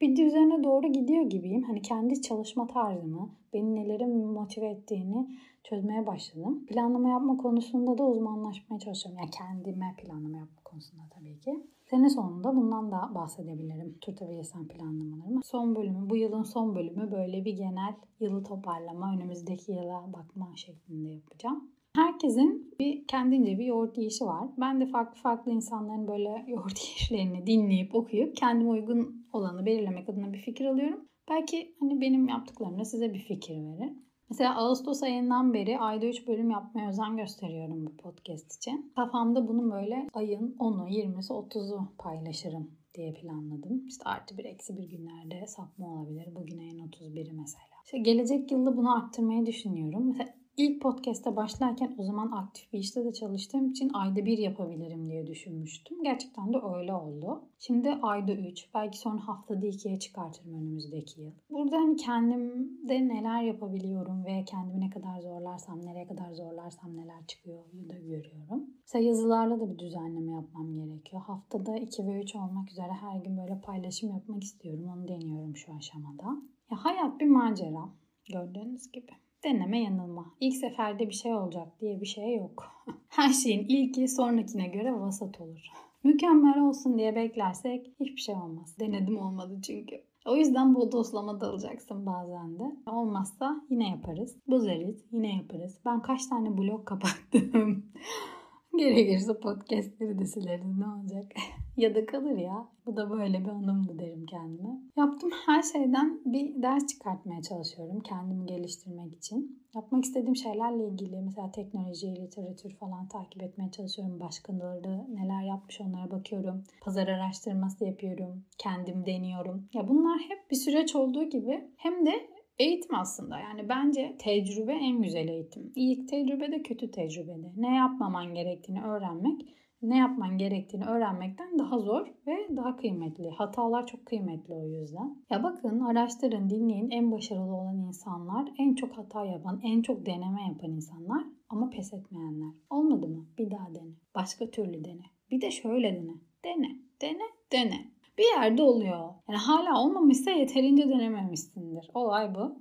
bir 0.00 0.16
düzene 0.16 0.64
doğru 0.64 0.86
gidiyor 0.86 1.22
gibiyim. 1.22 1.62
Hani 1.62 1.82
kendi 1.82 2.22
çalışma 2.22 2.66
tarzımı, 2.66 3.30
beni 3.52 3.74
nelerin 3.74 4.26
motive 4.26 4.68
ettiğini 4.68 5.26
çözmeye 5.64 6.06
başladım. 6.06 6.66
Planlama 6.66 7.08
yapma 7.08 7.36
konusunda 7.36 7.98
da 7.98 8.04
uzmanlaşmaya 8.04 8.80
çalışıyorum. 8.80 9.20
Yani 9.20 9.30
kendime 9.30 9.94
planlama 9.98 10.38
yapma 10.38 10.62
konusunda 10.64 11.02
tabii 11.10 11.40
ki. 11.40 11.66
Sene 11.90 12.10
sonunda 12.10 12.56
bundan 12.56 12.92
da 12.92 13.10
bahsedebilirim. 13.14 13.98
Tutabilirsem 14.00 14.68
planlamalarımı. 14.68 15.40
Son 15.44 15.76
bölümü, 15.76 16.10
bu 16.10 16.16
yılın 16.16 16.42
son 16.42 16.74
bölümü 16.74 17.12
böyle 17.12 17.44
bir 17.44 17.56
genel 17.56 17.94
yılı 18.20 18.44
toparlama, 18.44 19.14
önümüzdeki 19.14 19.72
yıla 19.72 20.12
bakma 20.12 20.52
şeklinde 20.56 21.08
yapacağım. 21.08 21.70
Herkesin 21.96 22.74
bir 22.80 23.06
kendince 23.06 23.58
bir 23.58 23.64
yoğurt 23.64 23.98
yiyişi 23.98 24.24
var. 24.24 24.48
Ben 24.60 24.80
de 24.80 24.86
farklı 24.86 25.22
farklı 25.22 25.52
insanların 25.52 26.08
böyle 26.08 26.44
yoğurt 26.48 26.84
yiyişlerini 26.84 27.46
dinleyip 27.46 27.94
okuyup 27.94 28.36
kendime 28.36 28.70
uygun 28.70 29.26
olanı 29.32 29.66
belirlemek 29.66 30.08
adına 30.08 30.32
bir 30.32 30.38
fikir 30.38 30.64
alıyorum. 30.66 31.04
Belki 31.30 31.74
hani 31.80 32.00
benim 32.00 32.28
yaptıklarımda 32.28 32.84
size 32.84 33.14
bir 33.14 33.18
fikir 33.18 33.54
verir. 33.54 33.92
Mesela 34.32 34.56
Ağustos 34.56 35.02
ayından 35.02 35.54
beri 35.54 35.78
ayda 35.78 36.06
3 36.06 36.26
bölüm 36.26 36.50
yapmaya 36.50 36.88
özen 36.88 37.16
gösteriyorum 37.16 37.86
bu 37.86 37.96
podcast 37.96 38.56
için. 38.56 38.92
Kafamda 38.96 39.48
bunu 39.48 39.72
böyle 39.72 40.08
ayın 40.12 40.56
10'u, 40.58 40.88
20'si, 40.88 41.32
30'u 41.32 41.88
paylaşırım 41.98 42.70
diye 42.94 43.14
planladım. 43.14 43.86
İşte 43.86 44.04
artı 44.04 44.38
bir 44.38 44.44
eksi 44.44 44.76
bir 44.76 44.84
günlerde 44.84 45.46
sapma 45.46 45.94
olabilir. 45.94 46.34
Bugün 46.34 46.58
ayın 46.58 46.78
31'i 46.78 47.32
mesela. 47.32 47.64
İşte 47.84 47.98
gelecek 47.98 48.52
yılda 48.52 48.76
bunu 48.76 48.96
arttırmayı 48.96 49.46
düşünüyorum. 49.46 50.08
Mesela 50.08 50.34
İlk 50.56 50.82
podcast'te 50.82 51.36
başlarken 51.36 51.94
o 51.98 52.02
zaman 52.04 52.30
aktif 52.32 52.72
bir 52.72 52.78
işte 52.78 53.04
de 53.04 53.12
çalıştığım 53.12 53.70
için 53.70 53.90
ayda 53.94 54.26
bir 54.26 54.38
yapabilirim 54.38 55.06
diye 55.10 55.26
düşünmüştüm. 55.26 56.02
Gerçekten 56.02 56.52
de 56.52 56.56
öyle 56.76 56.94
oldu. 56.94 57.42
Şimdi 57.58 57.90
ayda 58.02 58.32
üç, 58.32 58.74
belki 58.74 58.98
sonra 58.98 59.28
haftada 59.28 59.66
ikiye 59.66 59.98
çıkartırım 59.98 60.54
önümüzdeki 60.54 61.20
yıl. 61.20 61.30
Burada 61.50 61.76
hani 61.76 61.96
kendimde 61.96 63.08
neler 63.08 63.42
yapabiliyorum 63.42 64.24
ve 64.24 64.44
kendimi 64.44 64.80
ne 64.80 64.90
kadar 64.90 65.20
zorlarsam, 65.20 65.86
nereye 65.86 66.06
kadar 66.06 66.32
zorlarsam 66.32 66.96
neler 66.96 67.26
çıkıyor 67.26 67.64
da 67.88 67.98
görüyorum. 67.98 68.66
Mesela 68.82 69.04
yazılarla 69.04 69.60
da 69.60 69.70
bir 69.70 69.78
düzenleme 69.78 70.32
yapmam 70.32 70.74
gerekiyor. 70.74 71.22
Haftada 71.22 71.76
2 71.76 72.06
ve 72.06 72.22
3 72.22 72.34
olmak 72.34 72.70
üzere 72.70 72.92
her 72.92 73.20
gün 73.20 73.36
böyle 73.36 73.60
paylaşım 73.60 74.10
yapmak 74.10 74.42
istiyorum. 74.42 74.88
Onu 74.96 75.08
deniyorum 75.08 75.56
şu 75.56 75.74
aşamada. 75.74 76.42
Ya 76.70 76.84
hayat 76.84 77.20
bir 77.20 77.26
macera 77.26 77.88
gördüğünüz 78.32 78.92
gibi 78.92 79.12
deneme 79.44 79.82
yanılma. 79.82 80.34
İlk 80.40 80.56
seferde 80.56 81.08
bir 81.08 81.14
şey 81.14 81.34
olacak 81.34 81.80
diye 81.80 82.00
bir 82.00 82.06
şey 82.06 82.36
yok. 82.36 82.64
Her 83.08 83.32
şeyin 83.32 83.66
ilki 83.68 84.08
sonrakine 84.08 84.68
göre 84.68 84.92
vasat 84.92 85.40
olur. 85.40 85.66
Mükemmel 86.04 86.60
olsun 86.60 86.98
diye 86.98 87.16
beklersek 87.16 87.92
hiçbir 88.00 88.20
şey 88.20 88.34
olmaz. 88.34 88.76
Denedim 88.80 89.18
olmadı 89.18 89.58
çünkü. 89.66 90.02
O 90.26 90.36
yüzden 90.36 90.74
bu 90.74 90.92
doslama 90.92 91.40
dalacaksın 91.40 92.06
bazen 92.06 92.58
de. 92.58 92.76
Olmazsa 92.86 93.56
yine 93.70 93.88
yaparız. 93.88 94.36
Bozarız 94.46 95.04
yine 95.12 95.36
yaparız. 95.36 95.78
Ben 95.84 96.02
kaç 96.02 96.26
tane 96.26 96.58
blog 96.58 96.84
kapattım. 96.84 97.86
Gerekirse 98.78 99.40
podcastleri 99.40 100.18
de 100.18 100.26
sileriz 100.26 100.78
ne 100.78 100.86
olacak. 100.86 101.32
ya 101.76 101.94
da 101.94 102.06
kalır 102.06 102.36
ya. 102.36 102.68
Bu 102.86 102.96
da 102.96 103.10
böyle 103.10 103.44
bir 103.44 103.48
anımdı 103.48 103.98
derim 103.98 104.26
kendime. 104.26 104.80
Yaptığım 104.96 105.30
her 105.46 105.62
şeyden 105.62 106.20
bir 106.24 106.62
ders 106.62 106.86
çıkartmaya 106.86 107.42
çalışıyorum 107.42 108.00
kendimi 108.00 108.46
geliştirmek 108.46 109.14
için. 109.14 109.62
Yapmak 109.74 110.04
istediğim 110.04 110.36
şeylerle 110.36 110.88
ilgili 110.88 111.20
mesela 111.20 111.52
teknoloji, 111.52 112.16
literatür 112.16 112.74
falan 112.74 113.08
takip 113.08 113.42
etmeye 113.42 113.70
çalışıyorum. 113.70 114.20
Başkaları 114.20 115.06
neler 115.14 115.42
yapmış 115.42 115.80
onlara 115.80 116.10
bakıyorum. 116.10 116.64
Pazar 116.82 117.08
araştırması 117.08 117.84
yapıyorum. 117.84 118.44
Kendim 118.58 119.06
deniyorum. 119.06 119.68
Ya 119.74 119.88
bunlar 119.88 120.18
hep 120.18 120.50
bir 120.50 120.56
süreç 120.56 120.96
olduğu 120.96 121.24
gibi 121.24 121.64
hem 121.76 122.06
de 122.06 122.12
Eğitim 122.58 122.94
aslında 122.94 123.38
yani 123.38 123.68
bence 123.68 124.16
tecrübe 124.18 124.72
en 124.72 125.02
güzel 125.02 125.28
eğitim. 125.28 125.72
İyi 125.74 126.06
tecrübe 126.06 126.52
de 126.52 126.62
kötü 126.62 126.90
tecrübe 126.90 127.42
de. 127.42 127.52
Ne 127.56 127.76
yapmaman 127.76 128.34
gerektiğini 128.34 128.82
öğrenmek, 128.82 129.40
ne 129.82 129.98
yapman 129.98 130.38
gerektiğini 130.38 130.84
öğrenmekten 130.84 131.58
daha 131.58 131.78
zor 131.78 132.06
ve 132.26 132.56
daha 132.56 132.76
kıymetli. 132.76 133.30
Hatalar 133.30 133.86
çok 133.86 134.06
kıymetli 134.06 134.54
o 134.54 134.66
yüzden. 134.66 135.16
Ya 135.30 135.42
bakın, 135.42 135.80
araştırın, 135.80 136.50
dinleyin. 136.50 136.90
En 136.90 137.12
başarılı 137.12 137.54
olan 137.56 137.78
insanlar, 137.78 138.48
en 138.58 138.74
çok 138.74 138.98
hata 138.98 139.24
yapan, 139.24 139.60
en 139.62 139.82
çok 139.82 140.06
deneme 140.06 140.42
yapan 140.48 140.70
insanlar 140.70 141.24
ama 141.48 141.70
pes 141.70 141.92
etmeyenler. 141.92 142.52
Olmadı 142.70 143.08
mı? 143.08 143.26
Bir 143.38 143.50
daha 143.50 143.74
dene. 143.74 143.92
Başka 144.14 144.50
türlü 144.50 144.84
dene. 144.84 145.04
Bir 145.30 145.40
de 145.40 145.50
şöyle 145.50 145.94
dene. 145.94 146.14
Dene, 146.44 146.78
dene, 147.00 147.24
dene 147.52 147.92
bir 148.22 148.40
yerde 148.40 148.62
oluyor. 148.62 149.14
Yani 149.28 149.38
hala 149.38 149.82
olmamışsa 149.82 150.30
yeterince 150.30 150.88
denememişsindir. 150.88 151.90
Olay 151.94 152.34
bu. 152.34 152.58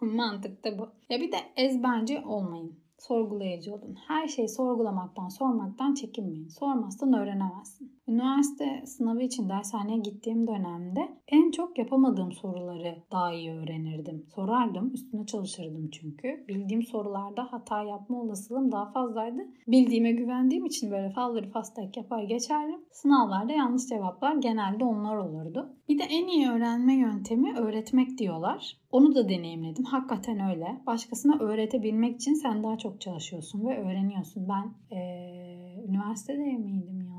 Mantık 0.06 0.64
da 0.64 0.78
bu. 0.78 0.88
Ya 1.08 1.20
bir 1.20 1.32
de 1.32 1.36
ezberci 1.56 2.18
olmayın 2.26 2.80
sorgulayıcı 3.00 3.74
olun. 3.74 3.96
Her 4.08 4.28
şeyi 4.28 4.48
sorgulamaktan, 4.48 5.28
sormaktan 5.28 5.94
çekinmeyin. 5.94 6.48
Sormazsan 6.48 7.12
öğrenemezsin. 7.12 7.99
Üniversite 8.10 8.82
sınavı 8.86 9.22
için 9.22 9.48
dershaneye 9.48 9.98
gittiğim 9.98 10.46
dönemde 10.46 11.08
en 11.28 11.50
çok 11.50 11.78
yapamadığım 11.78 12.32
soruları 12.32 13.02
daha 13.12 13.32
iyi 13.32 13.52
öğrenirdim. 13.52 14.26
Sorardım, 14.34 14.90
üstüne 14.94 15.26
çalışırdım 15.26 15.90
çünkü. 15.90 16.44
Bildiğim 16.48 16.82
sorularda 16.82 17.52
hata 17.52 17.82
yapma 17.82 18.20
olasılığım 18.20 18.72
daha 18.72 18.92
fazlaydı. 18.92 19.40
Bildiğime 19.68 20.12
güvendiğim 20.12 20.66
için 20.66 20.90
böyle 20.90 21.10
fallırı 21.10 21.50
fastak 21.50 21.96
yapar 21.96 22.22
geçerdim. 22.22 22.80
Sınavlarda 22.90 23.52
yanlış 23.52 23.86
cevaplar 23.88 24.36
genelde 24.36 24.84
onlar 24.84 25.16
olurdu. 25.16 25.76
Bir 25.88 25.98
de 25.98 26.02
en 26.02 26.26
iyi 26.26 26.50
öğrenme 26.50 26.94
yöntemi 26.94 27.58
öğretmek 27.58 28.18
diyorlar. 28.18 28.76
Onu 28.92 29.14
da 29.14 29.28
deneyimledim. 29.28 29.84
Hakikaten 29.84 30.50
öyle. 30.50 30.80
Başkasına 30.86 31.38
öğretebilmek 31.38 32.16
için 32.16 32.34
sen 32.34 32.62
daha 32.62 32.78
çok 32.78 33.00
çalışıyorsun 33.00 33.66
ve 33.66 33.78
öğreniyorsun. 33.78 34.48
Ben 34.48 34.96
ee, 34.96 35.84
üniversitede 35.88 36.38
miydim 36.38 37.00
ya? 37.00 37.09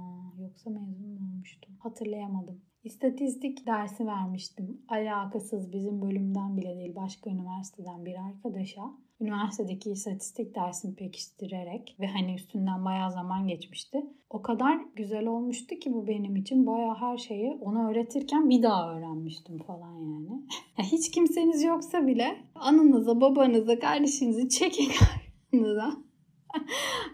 Yoksa 0.52 0.70
mezun 0.70 1.10
mu 1.10 1.30
olmuştum? 1.34 1.74
Hatırlayamadım. 1.80 2.62
İstatistik 2.84 3.68
dersi 3.68 4.06
vermiştim. 4.06 4.82
Alakasız 4.88 5.74
bizim 5.74 6.02
bölümden 6.02 6.58
bile 6.58 6.76
değil 6.76 6.96
başka 6.96 7.30
üniversiteden 7.30 8.06
bir 8.06 8.16
arkadaşa 8.16 8.82
üniversitedeki 9.22 9.92
istatistik 9.92 10.56
dersini 10.56 10.96
pekiştirerek 10.96 11.96
ve 12.00 12.08
hani 12.08 12.36
üstünden 12.36 12.86
bayağı 12.86 13.12
zaman 13.12 13.48
geçmişti. 13.48 14.06
O 14.30 14.42
kadar 14.42 14.80
güzel 14.96 15.28
olmuştu 15.28 15.76
ki 15.76 15.94
bu 15.94 16.08
benim 16.08 16.36
için. 16.36 16.68
Bayağı 16.68 16.96
her 16.96 17.18
şeyi 17.18 17.52
ona 17.52 17.90
öğretirken 17.90 18.50
bir 18.50 18.64
daha 18.64 18.96
öğrenmiştim 18.96 19.58
falan 19.58 19.94
yani. 19.94 20.42
Hiç 20.78 21.12
kimseniz 21.12 21.64
yoksa 21.64 22.08
bile 22.08 22.38
anınıza, 22.56 23.22
babanıza, 23.22 23.80
kardeşinizi 23.80 24.50
çekin 24.50 24.90
karşınıza. 25.00 26.11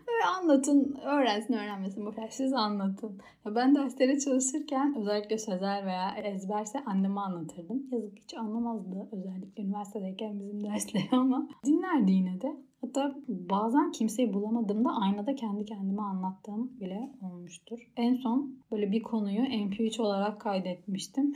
Böyle 0.08 0.26
anlatın, 0.38 0.98
öğrensin 1.06 1.54
öğrenmesin 1.54 2.06
kadar. 2.06 2.28
Siz 2.30 2.54
anlatın. 2.54 3.20
Ya 3.46 3.56
ben 3.56 3.76
derslere 3.76 4.20
çalışırken 4.20 4.96
özellikle 5.00 5.38
sözel 5.38 5.86
veya 5.86 6.16
ezberse 6.16 6.84
anneme 6.86 7.20
anlatırdım. 7.20 7.84
Yazık 7.92 8.20
hiç 8.20 8.34
anlamazdı 8.34 9.10
özellikle 9.12 9.64
üniversitedeyken 9.64 10.40
bizim 10.40 10.64
dersleri 10.74 11.10
ama 11.12 11.50
dinlerdi 11.66 12.12
yine 12.12 12.42
de. 12.42 12.58
Hatta 12.82 13.16
bazen 13.28 13.92
kimseyi 13.92 14.34
bulamadığımda 14.34 14.90
aynada 15.02 15.36
kendi 15.36 15.66
kendime 15.66 16.02
anlattığım 16.02 16.80
bile 16.80 17.12
olmuştur. 17.22 17.80
En 17.98 18.16
son 18.16 18.60
böyle 18.72 18.92
bir 18.92 19.04
konuyu 19.04 19.42
MP3 19.42 20.02
olarak 20.02 20.42
kaydetmiştim. 20.42 21.34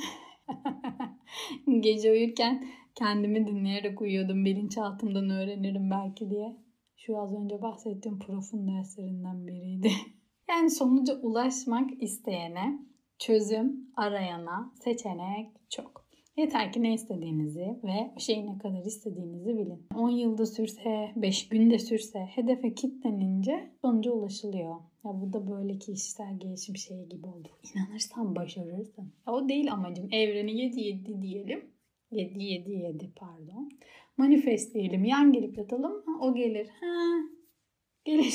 Gece 1.81 2.11
uyurken 2.11 2.63
Kendimi 2.95 3.47
dinleyerek 3.47 4.01
uyuyordum. 4.01 4.45
Bilinçaltımdan 4.45 5.29
öğrenirim 5.29 5.91
belki 5.91 6.29
diye. 6.29 6.57
Şu 7.05 7.17
az 7.17 7.33
önce 7.33 7.61
bahsettiğim 7.61 8.19
profun 8.19 8.67
derslerinden 8.67 9.47
biriydi. 9.47 9.91
Yani 10.49 10.69
sonuca 10.69 11.21
ulaşmak 11.21 12.03
isteyene, 12.03 12.79
çözüm 13.19 13.87
arayana 13.95 14.73
seçenek 14.83 15.49
çok. 15.69 16.05
Yeter 16.37 16.73
ki 16.73 16.83
ne 16.83 16.93
istediğinizi 16.93 17.79
ve 17.83 18.11
şeyi 18.17 18.45
ne 18.45 18.57
kadar 18.57 18.85
istediğinizi 18.85 19.57
bilin. 19.57 19.87
10 19.95 20.09
yılda 20.09 20.45
sürse, 20.45 21.11
5 21.15 21.49
günde 21.49 21.79
sürse 21.79 22.19
hedefe 22.19 22.73
kitlenince 22.73 23.71
sonuca 23.81 24.11
ulaşılıyor. 24.11 24.75
Ya 25.05 25.21
bu 25.21 25.33
da 25.33 25.51
böyle 25.51 25.79
kişisel 25.79 26.39
gelişim 26.39 26.77
şeyi 26.77 27.09
gibi 27.09 27.27
oldu. 27.27 27.49
İnanırsan 27.75 28.35
başarırsın. 28.35 29.13
Ya 29.27 29.33
o 29.33 29.49
değil 29.49 29.73
amacım. 29.73 30.07
Evreni 30.11 30.51
7-7 30.51 31.21
diyelim. 31.21 31.70
7-7-7 32.12 33.10
pardon. 33.15 33.69
Manifestleyelim. 34.17 35.04
Yan 35.04 35.34
gelip 35.34 35.58
yatalım. 35.58 36.04
Ha, 36.06 36.12
o 36.21 36.36
gelir. 36.36 36.67
Ha, 36.80 37.15
gelir. 38.06 38.34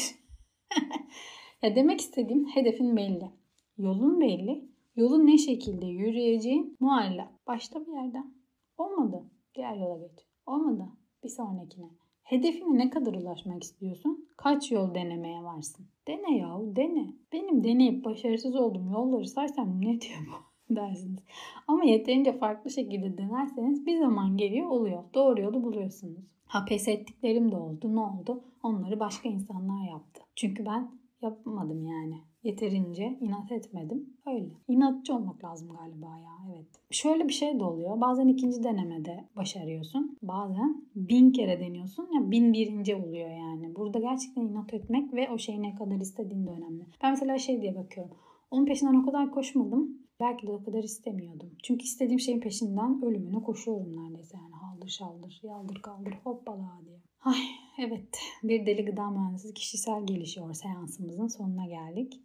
ya 1.63 1.77
demek 1.77 2.01
istediğim 2.01 2.47
hedefin 2.47 2.97
belli. 2.97 3.31
Yolun 3.79 4.21
belli. 4.21 4.65
Yolun 4.97 5.27
ne 5.27 5.39
şekilde 5.39 5.87
yürüyeceğin 5.87 6.77
muallak. 6.81 7.47
Başta 7.47 7.87
bir 7.87 7.93
yerden. 7.93 8.35
Olmadı. 8.79 9.25
Diğer 9.55 9.77
yola 9.77 9.99
geç. 9.99 10.27
Olmadı. 10.47 10.89
Bir 11.25 11.29
sonrakine. 11.29 11.87
Hedefine 12.23 12.79
ne 12.79 12.91
kadar 12.91 13.15
ulaşmak 13.15 13.63
istiyorsun? 13.63 14.29
Kaç 14.37 14.73
yol 14.73 14.95
denemeye 14.95 15.43
varsın? 15.43 15.87
Dene 16.09 16.37
yahu 16.39 16.77
dene. 16.77 17.15
Benim 17.33 17.65
deneyip 17.65 18.05
başarısız 18.05 18.57
olduğum 18.57 18.91
yolları 18.93 19.29
saysam 19.29 19.81
ne 19.81 20.01
diyor 20.01 20.19
bu 20.27 20.56
dersiniz. 20.71 21.21
Ama 21.69 21.85
yeterince 21.85 22.39
farklı 22.39 22.71
şekilde 22.71 23.19
denerseniz 23.19 23.87
bir 23.87 23.99
zaman 23.99 24.37
geliyor 24.37 24.71
oluyor. 24.71 25.03
Doğru 25.15 25.41
yolu 25.41 25.63
buluyorsunuz. 25.63 26.21
Ha 26.47 26.65
pes 26.69 26.89
ettiklerim 26.89 27.53
de 27.53 27.57
oldu. 27.57 27.95
Ne 27.95 28.01
oldu? 28.01 28.45
Onları 28.63 29.01
başka 29.01 29.29
insanlar 29.29 29.89
yaptı. 29.89 30.23
Çünkü 30.37 30.67
ben 30.67 30.91
yapmadım 31.23 31.87
yani. 31.87 32.15
Yeterince 32.45 33.19
inat 33.21 33.53
etmedim. 33.53 34.11
Öyle. 34.27 34.49
İnatçı 34.69 35.15
olmak 35.15 35.45
lazım 35.45 35.69
galiba 35.69 36.07
ya. 36.07 36.55
Evet. 36.55 36.67
Şöyle 36.91 37.29
bir 37.29 37.33
şey 37.33 37.59
de 37.61 37.65
oluyor. 37.65 38.01
Bazen 38.01 38.29
ikinci 38.29 38.65
denemede 38.65 39.25
başarıyorsun. 39.37 40.19
Bazen 40.23 40.85
bin 40.95 41.33
kere 41.33 41.61
deniyorsun. 41.61 42.09
Ya 42.15 42.31
bin 42.31 42.53
birinci 42.53 42.95
oluyor 42.95 43.31
yani. 43.31 43.77
Burada 43.77 43.99
gerçekten 43.99 44.43
inat 44.43 44.75
etmek 44.75 45.15
ve 45.15 45.31
o 45.31 45.39
şeyi 45.39 45.63
ne 45.63 45.75
kadar 45.75 45.97
istediğin 45.97 46.47
de 46.47 46.51
önemli. 46.51 46.85
Ben 47.03 47.11
mesela 47.11 47.39
şey 47.39 47.63
diye 47.63 47.77
bakıyorum. 47.77 48.17
Onun 48.51 48.67
peşinden 48.67 48.95
o 48.95 49.07
kadar 49.07 49.31
koşmadım. 49.31 49.99
Belki 50.21 50.47
de 50.47 50.53
o 50.53 50.65
kadar 50.65 50.83
istemiyordum. 50.83 51.53
Çünkü 51.63 51.85
istediğim 51.85 52.21
şeyin 52.21 52.41
peşinden 52.41 53.03
ölümüne 53.05 53.43
koşuyorum 53.43 53.97
neredeyse 53.97 54.37
yani. 54.37 54.55
Haldır 54.55 54.89
şaldır, 54.89 55.41
yaldır 55.43 55.83
kaldır 55.83 56.13
hoppala 56.25 56.81
diye. 56.87 56.99
Ay 57.21 57.43
evet 57.79 58.19
bir 58.43 58.67
deli 58.67 58.85
gıda 58.85 59.11
mühendisi 59.11 59.55
kişisel 59.55 60.07
gelişiyor 60.07 60.55
seansımızın 60.55 61.27
sonuna 61.27 61.67
geldik. 61.67 62.21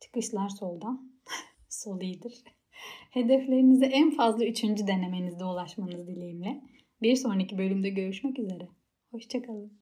Çıkışlar 0.00 0.48
soldan. 0.48 1.12
Sol 1.68 2.00
iyidir. 2.00 2.44
Hedeflerinize 3.10 3.86
en 3.86 4.10
fazla 4.10 4.44
üçüncü 4.44 4.86
denemenizde 4.86 5.44
ulaşmanız 5.44 6.06
dileğimle. 6.06 6.62
Bir 7.02 7.16
sonraki 7.16 7.58
bölümde 7.58 7.90
görüşmek 7.90 8.38
üzere. 8.38 8.68
Hoşçakalın. 9.10 9.70